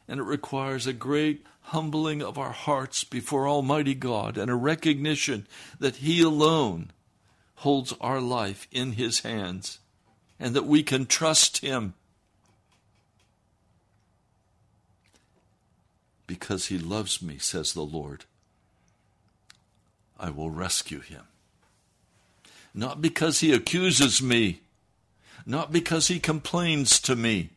And 0.08 0.20
it 0.20 0.24
requires 0.24 0.88
a 0.88 0.94
great 0.94 1.46
humbling 1.68 2.22
of 2.22 2.38
our 2.38 2.52
hearts 2.52 3.04
before 3.04 3.48
Almighty 3.48 3.94
God 3.94 4.38
and 4.38 4.50
a 4.50 4.56
recognition 4.56 5.48
that 5.80 5.98
He 5.98 6.22
alone 6.22 6.92
holds 7.58 7.94
our 8.00 8.22
life 8.22 8.68
in 8.72 8.94
His 8.94 9.20
hands 9.20 9.80
and 10.40 10.56
that 10.56 10.66
we 10.66 10.84
can 10.84 11.06
trust 11.06 11.60
Him 11.60 11.94
because 16.26 16.68
He 16.68 16.78
loves 16.78 17.22
me, 17.22 17.38
says 17.38 17.74
the 17.74 17.82
Lord. 17.82 18.26
I 20.20 20.30
will 20.30 20.50
rescue 20.50 21.00
him. 21.00 21.24
Not 22.74 23.02
because 23.02 23.40
he 23.40 23.54
accuses 23.54 24.22
me, 24.22 24.62
not 25.46 25.72
because 25.72 26.08
he 26.08 26.20
complains 26.20 27.00
to 27.02 27.16
me, 27.16 27.52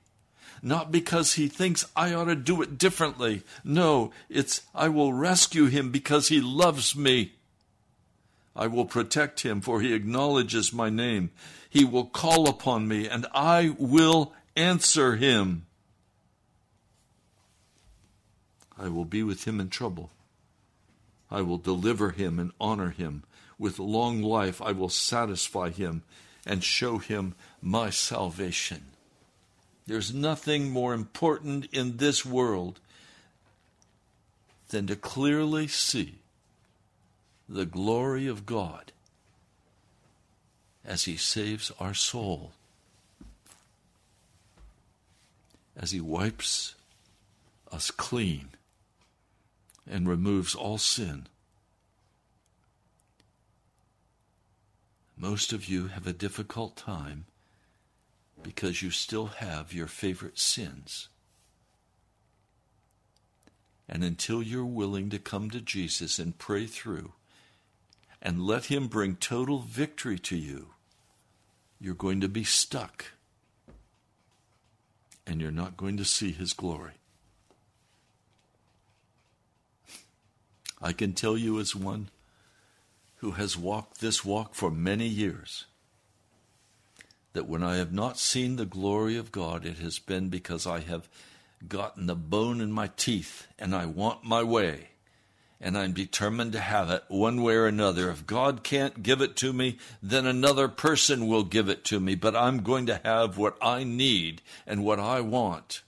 not 0.63 0.93
because 0.93 1.35
he 1.35 1.49
thinks 1.49 1.87
I 1.97 2.13
ought 2.13 2.25
to 2.25 2.35
do 2.35 2.63
it 2.63 2.79
differently. 2.79 3.43
No, 3.65 4.13
it's 4.29 4.63
I 4.75 4.89
will 4.89 5.13
rescue 5.13 5.67
him 5.67 5.91
because 5.91 6.29
he 6.29 6.41
loves 6.41 6.95
me. 6.95 7.33
I 8.55 8.67
will 8.67 8.85
protect 8.85 9.41
him, 9.41 9.61
for 9.61 9.81
he 9.81 9.95
acknowledges 9.95 10.73
my 10.73 10.91
name. 10.91 11.31
He 11.69 11.85
will 11.85 12.07
call 12.07 12.49
upon 12.49 12.89
me, 12.89 13.09
and 13.09 13.27
I 13.33 13.75
will 13.79 14.33
answer 14.57 15.17
him. 15.17 15.67
I 18.77 18.89
will 18.89 19.05
be 19.05 19.23
with 19.23 19.45
him 19.45 19.61
in 19.61 19.69
trouble. 19.69 20.11
I 21.31 21.43
will 21.43 21.59
deliver 21.59 22.11
him 22.11 22.39
and 22.39 22.53
honor 22.61 22.91
him. 22.91 23.23
With 23.59 23.79
long 23.79 24.23
life 24.23 24.61
I 24.61 24.73
will 24.73 24.89
satisfy 24.89 25.71
him 25.71 26.03
and 26.47 26.65
show 26.65 26.99
him 26.99 27.35
my 27.61 27.91
salvation. 27.91 28.85
There's 29.87 30.15
nothing 30.15 30.71
more 30.71 30.95
important 30.95 31.67
in 31.73 31.99
this 31.99 32.25
world 32.25 32.81
than 34.71 34.87
to 34.87 34.97
clearly 34.97 35.69
see 35.69 36.20
the 37.51 37.67
glory 37.67 38.29
of 38.29 38.47
God 38.47 38.93
as 40.85 41.05
He 41.05 41.17
saves 41.17 41.73
our 41.81 41.95
soul, 41.95 42.53
as 45.77 45.91
He 45.91 46.01
wipes 46.01 46.77
us 47.73 47.91
clean 47.91 48.51
and 49.89 50.09
removes 50.09 50.55
all 50.55 50.79
sin. 50.79 51.27
Most 55.17 55.53
of 55.53 55.69
you 55.69 55.89
have 55.89 56.07
a 56.07 56.13
difficult 56.13 56.77
time 56.77 57.25
because 58.45 58.81
you 58.81 58.93
still 58.93 59.27
have 59.27 59.73
your 59.73 59.89
favorite 59.89 60.39
sins. 60.39 61.09
And 63.89 64.05
until 64.05 64.41
you're 64.41 64.65
willing 64.65 65.11
to 65.11 65.19
come 65.19 65.51
to 65.51 65.61
Jesus 65.61 66.21
and 66.21 66.39
pray 66.39 66.67
through 66.67 67.13
and 68.23 68.43
let 68.43 68.67
Him 68.67 68.87
bring 68.87 69.17
total 69.17 69.61
victory 69.61 70.19
to 70.19 70.37
you, 70.37 70.69
you're 71.81 71.95
going 71.95 72.21
to 72.21 72.29
be 72.29 72.45
stuck 72.45 73.07
and 75.27 75.41
you're 75.41 75.51
not 75.51 75.77
going 75.77 75.97
to 75.97 76.05
see 76.05 76.33
His 76.33 76.53
glory. 76.53 76.93
I 80.83 80.93
can 80.93 81.13
tell 81.13 81.37
you 81.37 81.61
as 81.61 81.77
one 81.77 82.09
who 83.17 83.33
has 83.33 83.57
walked 83.57 84.01
this 84.01 84.25
walk 84.25 84.55
for 84.55 84.71
many 84.71 85.07
years 85.07 85.67
that 87.33 87.47
when 87.47 87.63
I 87.63 87.77
have 87.77 87.93
not 87.93 88.19
seen 88.19 88.57
the 88.57 88.67
glory 88.67 89.17
of 89.17 89.31
God, 89.31 89.65
it 89.65 89.79
has 89.79 89.99
been 89.99 90.29
because 90.29 90.67
I 90.67 90.81
have 90.81 91.09
gotten 91.69 92.07
the 92.07 92.17
bone 92.17 92.61
in 92.61 92.73
my 92.73 92.89
teeth 92.97 93.47
and 93.59 93.75
I 93.75 93.87
want 93.87 94.25
my 94.25 94.43
way. 94.43 94.89
And 95.61 95.77
I'm 95.77 95.93
determined 95.93 96.53
to 96.53 96.61
have 96.61 96.89
it 96.89 97.05
one 97.09 97.43
way 97.43 97.55
or 97.55 97.67
another. 97.67 98.11
If 98.11 98.27
God 98.27 98.63
can't 98.63 99.03
give 99.03 99.21
it 99.21 99.37
to 99.37 99.53
me, 99.53 99.77
then 100.03 100.25
another 100.25 100.69
person 100.69 101.27
will 101.27 101.45
give 101.45 101.69
it 101.69 101.85
to 101.87 102.01
me. 102.01 102.15
But 102.15 102.35
I'm 102.35 102.63
going 102.63 102.87
to 102.87 103.01
have 103.05 103.37
what 103.37 103.59
I 103.61 103.85
need 103.85 104.41
and 104.67 104.85
what 104.85 104.99
I 104.99 105.21
want. 105.21 105.83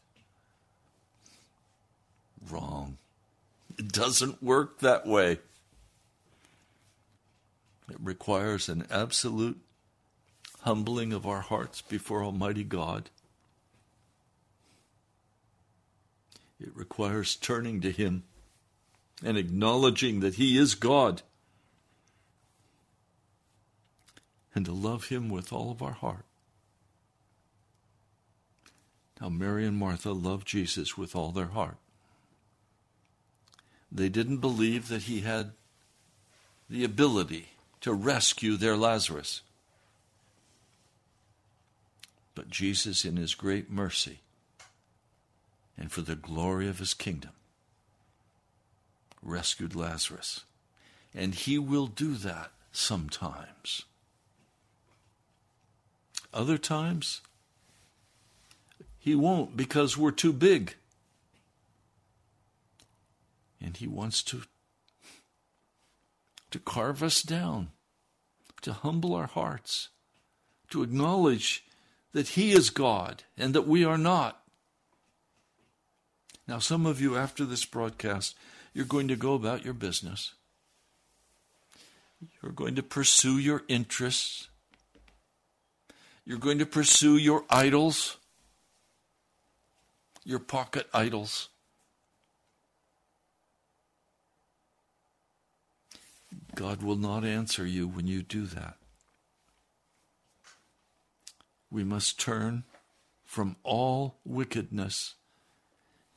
Wrong. 2.51 2.99
It 3.79 3.91
doesn't 3.91 4.43
work 4.43 4.81
that 4.81 5.07
way. 5.07 5.39
It 7.89 7.97
requires 7.99 8.68
an 8.68 8.87
absolute 8.91 9.59
humbling 10.61 11.12
of 11.12 11.27
our 11.27 11.41
hearts 11.41 11.81
before 11.81 12.23
Almighty 12.23 12.64
God. 12.64 13.09
It 16.61 16.70
requires 16.75 17.35
turning 17.35 17.81
to 17.81 17.91
Him 17.91 18.25
and 19.25 19.37
acknowledging 19.37 20.20
that 20.20 20.35
He 20.35 20.59
is 20.59 20.75
God 20.75 21.23
and 24.55 24.64
to 24.64 24.73
love 24.73 25.09
Him 25.09 25.29
with 25.29 25.53
all 25.53 25.70
of 25.70 25.83
our 25.83 25.93
heart. 25.93 26.25
Now, 29.20 29.29
Mary 29.29 29.66
and 29.66 29.77
Martha 29.77 30.11
loved 30.12 30.47
Jesus 30.47 30.99
with 30.99 31.14
all 31.14 31.31
their 31.31 31.47
heart. 31.47 31.77
They 33.91 34.09
didn't 34.09 34.39
believe 34.39 34.89
that 34.89 35.03
He 35.03 35.20
had 35.20 35.53
the 36.68 36.85
ability 36.85 37.49
to 37.83 37.93
rescue 37.93 38.57
their 38.57 38.77
Lazarus. 38.77 39.43
But 42.35 42.49
Jesus, 42.49 43.05
in 43.05 43.16
his 43.16 43.35
great 43.35 43.70
mercy 43.70 44.20
and 45.77 45.93
for 45.93 46.01
the 46.01 46.16
glory 46.16 46.68
of 46.68 46.79
his 46.79 46.95
kingdom, 46.95 47.33
rescued 49.23 49.75
Lazarus. 49.75 50.45
And 51.14 51.35
he 51.35 51.59
will 51.59 51.87
do 51.87 52.14
that 52.14 52.51
sometimes. 52.73 53.85
Other 56.33 56.59
times, 56.59 57.20
he 58.99 59.14
won't 59.14 59.57
because 59.57 59.99
we're 59.99 60.11
too 60.11 60.33
big. 60.33 60.75
And 63.61 63.77
he 63.77 63.87
wants 63.87 64.23
to, 64.25 64.43
to 66.51 66.59
carve 66.59 67.03
us 67.03 67.23
down, 67.23 67.68
to 68.62 68.73
humble 68.73 69.14
our 69.14 69.27
hearts, 69.27 69.91
to 70.70 70.83
acknowledge 70.83 71.64
that 72.12 72.29
He 72.29 72.53
is 72.53 72.70
God 72.70 73.25
and 73.37 73.55
that 73.55 73.66
we 73.66 73.85
are 73.85 73.99
not. 73.99 74.43
Now, 76.49 76.59
some 76.59 76.87
of 76.87 77.01
you, 77.01 77.16
after 77.16 77.45
this 77.45 77.64
broadcast, 77.64 78.37
you're 78.73 78.85
going 78.85 79.09
to 79.09 79.16
go 79.16 79.35
about 79.35 79.64
your 79.64 79.75
business. 79.75 80.35
You're 82.43 82.53
going 82.53 82.75
to 82.77 82.83
pursue 82.83 83.39
your 83.39 83.62
interests. 83.68 84.49
You're 86.25 86.39
going 86.39 86.59
to 86.59 86.66
pursue 86.66 87.16
your 87.16 87.45
idols, 87.51 88.16
your 90.25 90.39
pocket 90.39 90.87
idols. 90.95 91.49
God 96.55 96.83
will 96.83 96.97
not 96.97 97.25
answer 97.25 97.66
you 97.66 97.89
when 97.89 98.07
you 98.07 98.23
do 98.23 98.47
that 98.47 98.77
we 101.73 101.83
must 101.83 102.20
turn 102.20 102.64
from 103.25 103.57
all 103.64 104.18
wickedness 104.25 105.14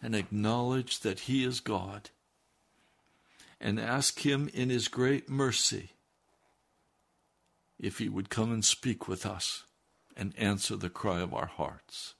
and 0.02 0.14
acknowledge 0.14 1.00
that 1.00 1.22
He 1.22 1.46
is 1.46 1.62
God 1.62 2.10
and 3.60 3.80
ask 3.80 4.26
Him 4.26 4.50
in 4.54 4.70
His 4.70 4.88
great 4.88 5.30
mercy 5.30 5.92
if 7.80 7.98
He 7.98 8.10
would 8.10 8.30
come 8.30 8.52
and 8.52 8.64
speak 8.64 9.08
with 9.08 9.26
us 9.26 9.64
and 10.16 10.34
answer 10.38 10.76
the 10.76 10.90
cry 10.90 11.20
of 11.20 11.34
our 11.34 11.48
hearts. 11.48 12.14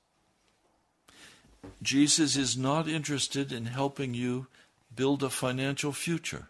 Jesus 1.82 2.36
is 2.36 2.56
not 2.56 2.88
interested 2.88 3.52
in 3.52 3.66
helping 3.66 4.14
you 4.14 4.46
build 4.94 5.22
a 5.22 5.30
financial 5.30 5.92
future. 5.92 6.48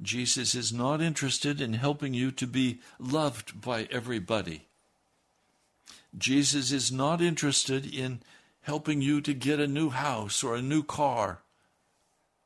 Jesus 0.00 0.54
is 0.54 0.72
not 0.72 1.00
interested 1.00 1.60
in 1.60 1.72
helping 1.72 2.14
you 2.14 2.30
to 2.32 2.46
be 2.46 2.80
loved 2.98 3.60
by 3.60 3.88
everybody. 3.90 4.66
Jesus 6.16 6.70
is 6.70 6.92
not 6.92 7.20
interested 7.20 7.92
in 7.92 8.20
helping 8.62 9.02
you 9.02 9.20
to 9.20 9.34
get 9.34 9.58
a 9.58 9.66
new 9.66 9.90
house 9.90 10.44
or 10.44 10.54
a 10.54 10.62
new 10.62 10.82
car 10.82 11.42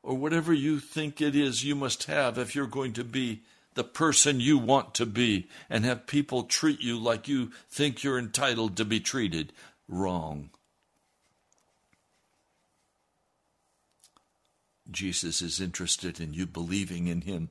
or 0.03 0.15
whatever 0.15 0.53
you 0.53 0.79
think 0.79 1.21
it 1.21 1.35
is 1.35 1.63
you 1.63 1.73
must 1.73 2.03
have 2.03 2.37
if 2.37 2.53
you're 2.53 2.67
going 2.67 2.93
to 2.93 3.03
be 3.03 3.41
the 3.73 3.83
person 3.83 4.39
you 4.39 4.57
want 4.57 4.93
to 4.93 5.05
be 5.05 5.47
and 5.69 5.83
have 5.83 6.05
people 6.05 6.43
treat 6.43 6.81
you 6.81 6.99
like 6.99 7.27
you 7.27 7.51
think 7.69 8.03
you're 8.03 8.19
entitled 8.19 8.77
to 8.77 8.85
be 8.85 8.99
treated. 8.99 9.51
Wrong. 9.87 10.51
Jesus 14.91 15.41
is 15.41 15.59
interested 15.59 16.19
in 16.19 16.33
you 16.33 16.45
believing 16.45 17.07
in 17.07 17.21
him 17.21 17.49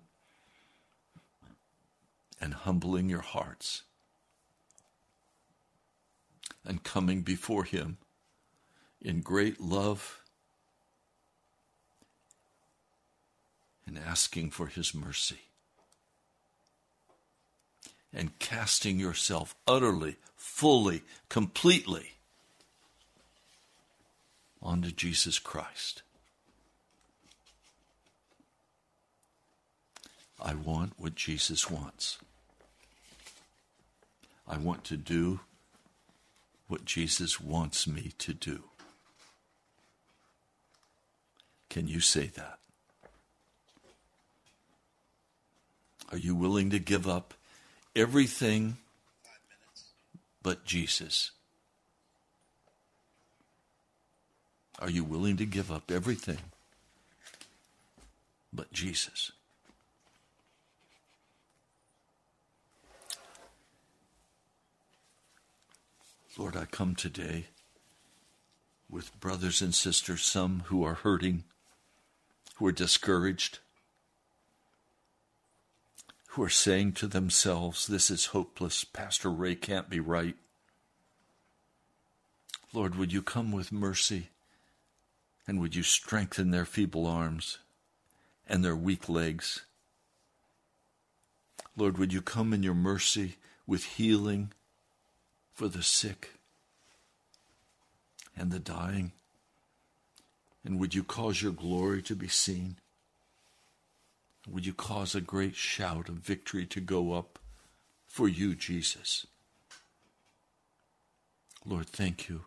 and 2.40 2.55
humbling 2.55 3.09
your 3.09 3.22
hearts 3.22 3.82
and 6.64 6.82
coming 6.82 7.22
before 7.22 7.64
Him 7.64 7.98
in 9.00 9.20
great 9.20 9.61
love 9.61 10.22
and 13.87 13.99
asking 13.99 14.51
for 14.51 14.66
His 14.66 14.95
mercy 14.95 15.41
and 18.14 18.39
casting 18.39 18.99
yourself 18.99 19.55
utterly, 19.66 20.16
fully, 20.37 21.03
completely 21.28 22.12
onto 24.61 24.91
Jesus 24.91 25.39
Christ. 25.39 26.03
I 30.41 30.55
want 30.55 30.95
what 30.97 31.14
Jesus 31.14 31.70
wants. 31.70 32.18
I 34.47 34.59
want 34.59 34.85
to 34.85 34.97
do 34.97 35.41
what 36.66 36.85
Jesus 36.85 37.41
wants 37.41 37.87
me 37.87 38.12
to 38.18 38.35
do. 38.35 38.64
Can 41.70 41.87
you 41.87 42.01
say 42.01 42.26
that? 42.26 42.59
Are 46.13 46.19
you 46.19 46.35
willing 46.35 46.69
to 46.69 46.79
give 46.79 47.09
up 47.09 47.33
everything 47.97 48.77
but 50.43 50.67
Jesus? 50.67 51.31
Are 54.79 54.91
you 54.91 55.05
willing 55.05 55.39
to 55.39 55.47
give 55.47 55.73
up 55.73 55.91
everything 55.91 56.37
but 58.53 58.71
Jesus? 58.75 59.33
Lord, 66.37 66.57
I 66.57 66.67
come 66.67 66.95
today 66.95 67.47
with 68.91 69.19
brothers 69.19 69.63
and 69.63 69.75
sisters, 69.75 70.21
some 70.21 70.65
who 70.67 70.85
are 70.85 70.95
hurting, 70.95 71.45
who 72.57 72.67
are 72.67 72.73
discouraged, 72.73 73.61
who 76.33 76.43
are 76.43 76.49
saying 76.49 76.93
to 76.93 77.07
themselves, 77.07 77.87
This 77.87 78.11
is 78.11 78.26
hopeless. 78.26 78.85
Pastor 78.85 79.30
Ray 79.30 79.55
can't 79.55 79.91
be 79.91 80.01
right. 80.01 80.35
Lord, 82.72 82.95
would 82.95 83.12
you 83.12 83.20
come 83.20 83.53
with 83.53 83.70
mercy 83.70 84.30
and 85.47 85.61
would 85.61 85.74
you 85.74 85.83
strengthen 85.83 86.51
their 86.51 86.64
feeble 86.64 87.07
arms 87.07 87.59
and 88.49 88.64
their 88.64 88.74
weak 88.74 89.11
legs? 89.11 89.66
Lord, 91.76 91.99
would 91.99 92.14
you 92.14 92.22
come 92.22 92.55
in 92.55 92.62
your 92.62 92.74
mercy 92.74 93.37
with 93.66 93.85
healing 93.85 94.53
for 95.53 95.68
the 95.68 95.83
sick 95.83 96.30
and 98.35 98.51
the 98.51 98.59
dying? 98.59 99.12
And 100.64 100.80
would 100.80 100.95
you 100.95 101.05
cause 101.05 101.43
your 101.43 101.53
glory 101.53 102.01
to 102.03 102.16
be 102.16 102.28
seen? 102.28 102.76
Would 104.49 104.66
you 104.66 104.74
cause 104.74 105.14
a 105.14 105.20
great 105.20 105.55
shout 105.55 106.09
of 106.09 106.16
victory 106.16 106.66
to 106.66 106.80
go 106.80 107.12
up 107.12 107.38
for 108.07 108.28
you, 108.28 108.55
Jesus? 108.55 109.26
Lord, 111.64 111.86
thank 111.86 112.28
you. 112.28 112.43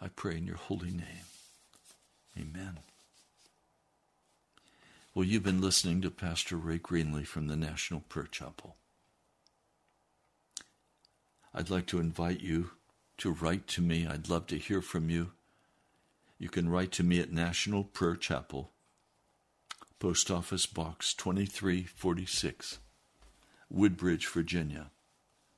I 0.00 0.08
pray 0.08 0.36
in 0.36 0.46
your 0.46 0.56
holy 0.56 0.90
name. 0.90 1.26
Amen. 2.36 2.78
Well, 5.14 5.24
you've 5.24 5.44
been 5.44 5.60
listening 5.60 6.02
to 6.02 6.10
Pastor 6.10 6.56
Ray 6.56 6.78
Greenley 6.78 7.24
from 7.24 7.46
the 7.46 7.56
National 7.56 8.00
Prayer 8.00 8.26
Chapel. 8.26 8.74
I'd 11.54 11.70
like 11.70 11.86
to 11.86 12.00
invite 12.00 12.40
you 12.40 12.72
to 13.18 13.30
write 13.30 13.68
to 13.68 13.80
me. 13.80 14.08
I'd 14.08 14.28
love 14.28 14.48
to 14.48 14.58
hear 14.58 14.82
from 14.82 15.08
you. 15.08 15.30
You 16.36 16.48
can 16.48 16.68
write 16.68 16.90
to 16.92 17.04
me 17.04 17.20
at 17.20 17.30
National 17.30 17.84
Prayer 17.84 18.16
Chapel, 18.16 18.72
Post 19.98 20.30
Office 20.30 20.66
Box 20.66 21.14
2346, 21.14 22.78
Woodbridge, 23.70 24.26
Virginia 24.26 24.90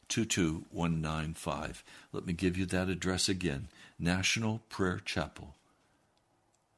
22195. 0.09 1.83
Let 2.13 2.25
me 2.27 2.33
give 2.33 2.57
you 2.57 2.67
that 2.67 2.89
address 2.89 3.29
again 3.29 3.67
National 3.99 4.61
Prayer 4.69 5.01
Chapel, 5.05 5.57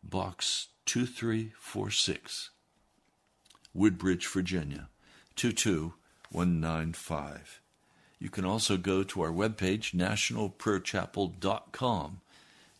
Box 0.02 0.68
2346, 0.86 2.48
Woodbridge, 3.74 4.26
Virginia 4.26 4.88
22195. 5.36 7.60
You 8.18 8.30
can 8.30 8.44
also 8.44 8.76
go 8.76 9.04
to 9.04 9.22
our 9.22 9.30
webpage, 9.30 9.94
nationalprayerchapel.com. 9.94 12.20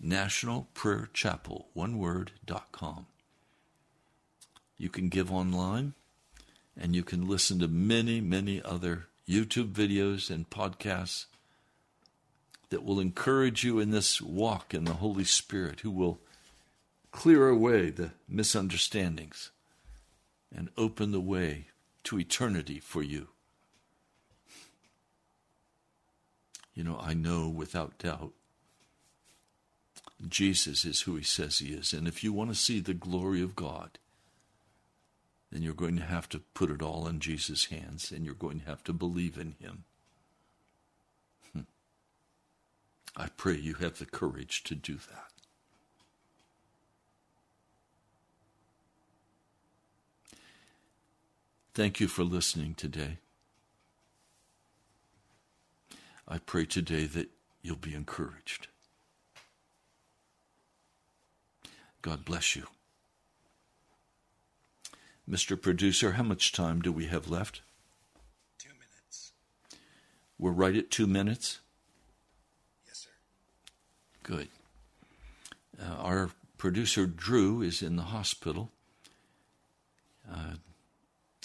Nationalprayerchapel, 0.03 1.65
one 1.75 1.99
word, 1.99 2.33
dot 2.47 2.73
com. 2.73 3.07
You 4.79 4.89
can 4.89 5.09
give 5.09 5.33
online, 5.33 5.95
and 6.81 6.95
you 6.95 7.03
can 7.03 7.27
listen 7.27 7.59
to 7.59 7.69
many, 7.69 8.21
many 8.21 8.63
other 8.63 9.07
YouTube 9.29 9.73
videos 9.73 10.31
and 10.31 10.49
podcasts 10.49 11.27
that 12.71 12.85
will 12.85 13.01
encourage 13.01 13.65
you 13.65 13.81
in 13.81 13.91
this 13.91 14.21
walk 14.21 14.73
in 14.73 14.85
the 14.85 14.95
Holy 14.95 15.25
Spirit, 15.25 15.81
who 15.81 15.91
will 15.91 16.21
clear 17.11 17.49
away 17.49 17.91
the 17.91 18.13
misunderstandings 18.29 19.51
and 20.55 20.69
open 20.77 21.11
the 21.11 21.21
way 21.21 21.67
to 22.05 22.19
eternity 22.19 22.79
for 22.79 23.03
you. 23.03 23.29
You 26.75 26.85
know, 26.85 26.99
I 27.03 27.13
know 27.15 27.49
without 27.49 27.99
doubt 27.99 28.33
Jesus 30.29 30.85
is 30.85 31.03
who 31.03 31.17
he 31.17 31.25
says 31.25 31.59
he 31.59 31.73
is. 31.73 31.93
And 31.93 32.07
if 32.07 32.23
you 32.23 32.33
want 32.33 32.51
to 32.51 32.57
see 32.57 32.81
the 32.81 32.95
glory 32.95 33.43
of 33.43 33.57
God, 33.57 33.99
then 35.51 35.63
you're 35.63 35.75
going 35.75 35.97
to 35.97 36.05
have 36.05 36.29
to 36.31 36.41
put 36.55 36.71
it 36.71 36.83
all 36.83 37.07
in 37.07 37.21
Jesus' 37.21 37.67
hands 37.67 38.13
and 38.13 38.25
you're 38.25 38.35
going 38.35 38.61
to 38.61 38.67
have 38.67 38.85
to 38.85 38.93
believe 38.93 39.39
in 39.39 39.55
him. 39.61 39.85
Hmm. 41.53 41.61
I 43.17 43.29
pray 43.37 43.57
you 43.57 43.75
have 43.75 43.99
the 43.99 44.07
courage 44.07 44.63
to 44.65 44.75
do 44.75 44.97
that. 44.97 45.33
Thank 51.75 52.01
you 52.01 52.09
for 52.09 52.25
listening 52.25 52.75
today. 52.75 53.19
I 56.27 56.39
pray 56.39 56.67
today 56.67 57.07
that 57.07 57.31
you'll 57.63 57.77
be 57.77 57.95
encouraged. 57.95 58.67
God 62.03 62.25
bless 62.25 62.57
you. 62.57 62.67
Mr. 65.29 65.61
Producer, 65.61 66.13
how 66.13 66.23
much 66.23 66.53
time 66.53 66.81
do 66.81 66.91
we 66.91 67.07
have 67.07 67.29
left? 67.29 67.61
Two 68.59 68.71
minutes. 68.71 69.33
We're 70.39 70.53
right 70.53 70.75
at 70.75 70.91
two 70.91 71.07
minutes? 71.07 71.59
Yes, 72.87 73.01
sir. 73.01 73.11
Good. 74.23 74.49
Uh, 75.81 75.95
our 75.97 76.31
producer, 76.57 77.07
Drew, 77.07 77.61
is 77.61 77.83
in 77.83 77.97
the 77.97 78.05
hospital. 78.05 78.71
Uh, 80.31 80.55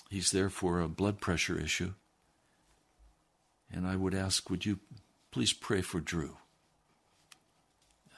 he's 0.09 0.31
there 0.31 0.49
for 0.49 0.79
a 0.79 0.87
blood 0.87 1.19
pressure 1.19 1.59
issue. 1.59 1.93
And 3.71 3.85
I 3.85 3.97
would 3.97 4.15
ask, 4.15 4.49
would 4.49 4.65
you 4.65 4.79
please 5.31 5.51
pray 5.51 5.81
for 5.81 5.99
Drew? 5.99 6.37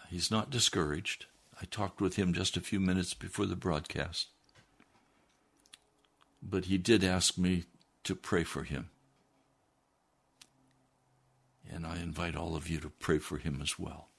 He's 0.09 0.30
not 0.30 0.51
discouraged. 0.51 1.26
I 1.59 1.66
talked 1.66 2.01
with 2.01 2.18
him 2.18 2.34
just 2.34 2.55
a 2.55 2.61
few 2.61 2.80
minutes 2.80 3.13
before 3.13 3.45
the 3.47 3.55
broadcast. 3.55 4.28
But 6.47 6.65
he 6.65 6.77
did 6.77 7.03
ask 7.03 7.37
me 7.37 7.63
to 8.03 8.15
pray 8.15 8.43
for 8.43 8.63
him. 8.63 8.89
And 11.71 11.85
I 11.85 11.97
invite 11.97 12.35
all 12.35 12.55
of 12.55 12.69
you 12.69 12.79
to 12.79 12.89
pray 12.89 13.17
for 13.17 13.37
him 13.37 13.59
as 13.61 13.79
well. 13.79 14.09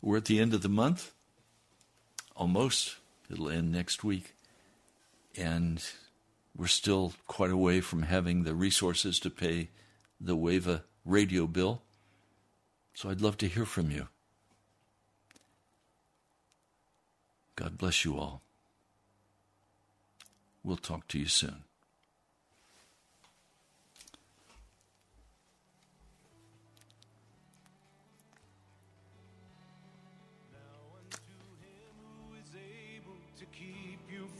We're 0.00 0.18
at 0.18 0.26
the 0.26 0.38
end 0.38 0.54
of 0.54 0.62
the 0.62 0.68
month. 0.68 1.12
Almost. 2.36 2.96
It'll 3.28 3.50
end 3.50 3.72
next 3.72 4.04
week. 4.04 4.34
And 5.36 5.84
we're 6.56 6.68
still 6.68 7.14
quite 7.26 7.50
away 7.50 7.80
from 7.80 8.02
having 8.02 8.44
the 8.44 8.54
resources 8.54 9.18
to 9.20 9.30
pay 9.30 9.70
the 10.20 10.36
WAVA 10.36 10.84
radio 11.04 11.46
bill. 11.48 11.82
So 12.94 13.10
I'd 13.10 13.20
love 13.20 13.36
to 13.38 13.48
hear 13.48 13.66
from 13.66 13.90
you. 13.90 14.06
God 17.56 17.76
bless 17.76 18.04
you 18.04 18.16
all. 18.16 18.45
We'll 20.66 20.76
talk 20.76 21.06
to 21.08 21.18
you 21.18 21.26
soon. 21.26 21.62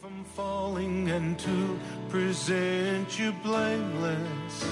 from 0.00 0.24
falling 0.24 1.10
and 1.10 1.36
to 1.38 1.78
present 2.10 3.18
you 3.18 3.32
blameless 3.42 4.64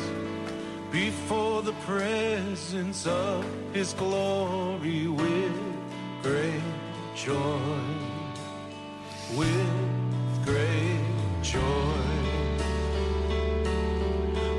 before 0.92 1.62
the 1.62 1.72
presence 1.86 3.06
of 3.06 3.44
his 3.72 3.94
glory 3.94 5.08
with 5.08 5.56
great 6.22 6.62
joy 7.16 7.68
with 9.34 10.44
great 10.44 11.13
joy. 11.54 12.14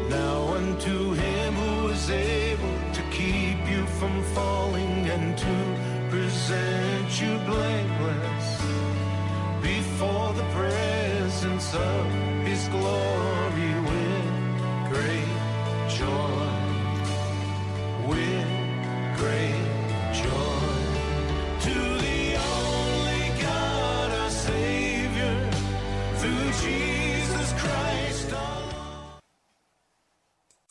Now 0.09 0.37
unto 0.59 1.13
him 1.13 1.53
who 1.63 1.87
is 1.89 2.09
able 2.09 2.77
to 2.97 3.01
keep 3.19 3.59
you 3.71 3.85
from 3.99 4.23
falling 4.37 4.97
and 5.15 5.37
to 5.45 5.55
present 6.13 7.09
you 7.21 7.33
blameless 7.51 8.47
before 9.61 10.29
the 10.39 10.47
presence 10.59 11.67
of 11.73 12.05
his 12.47 12.61
glory 12.69 13.14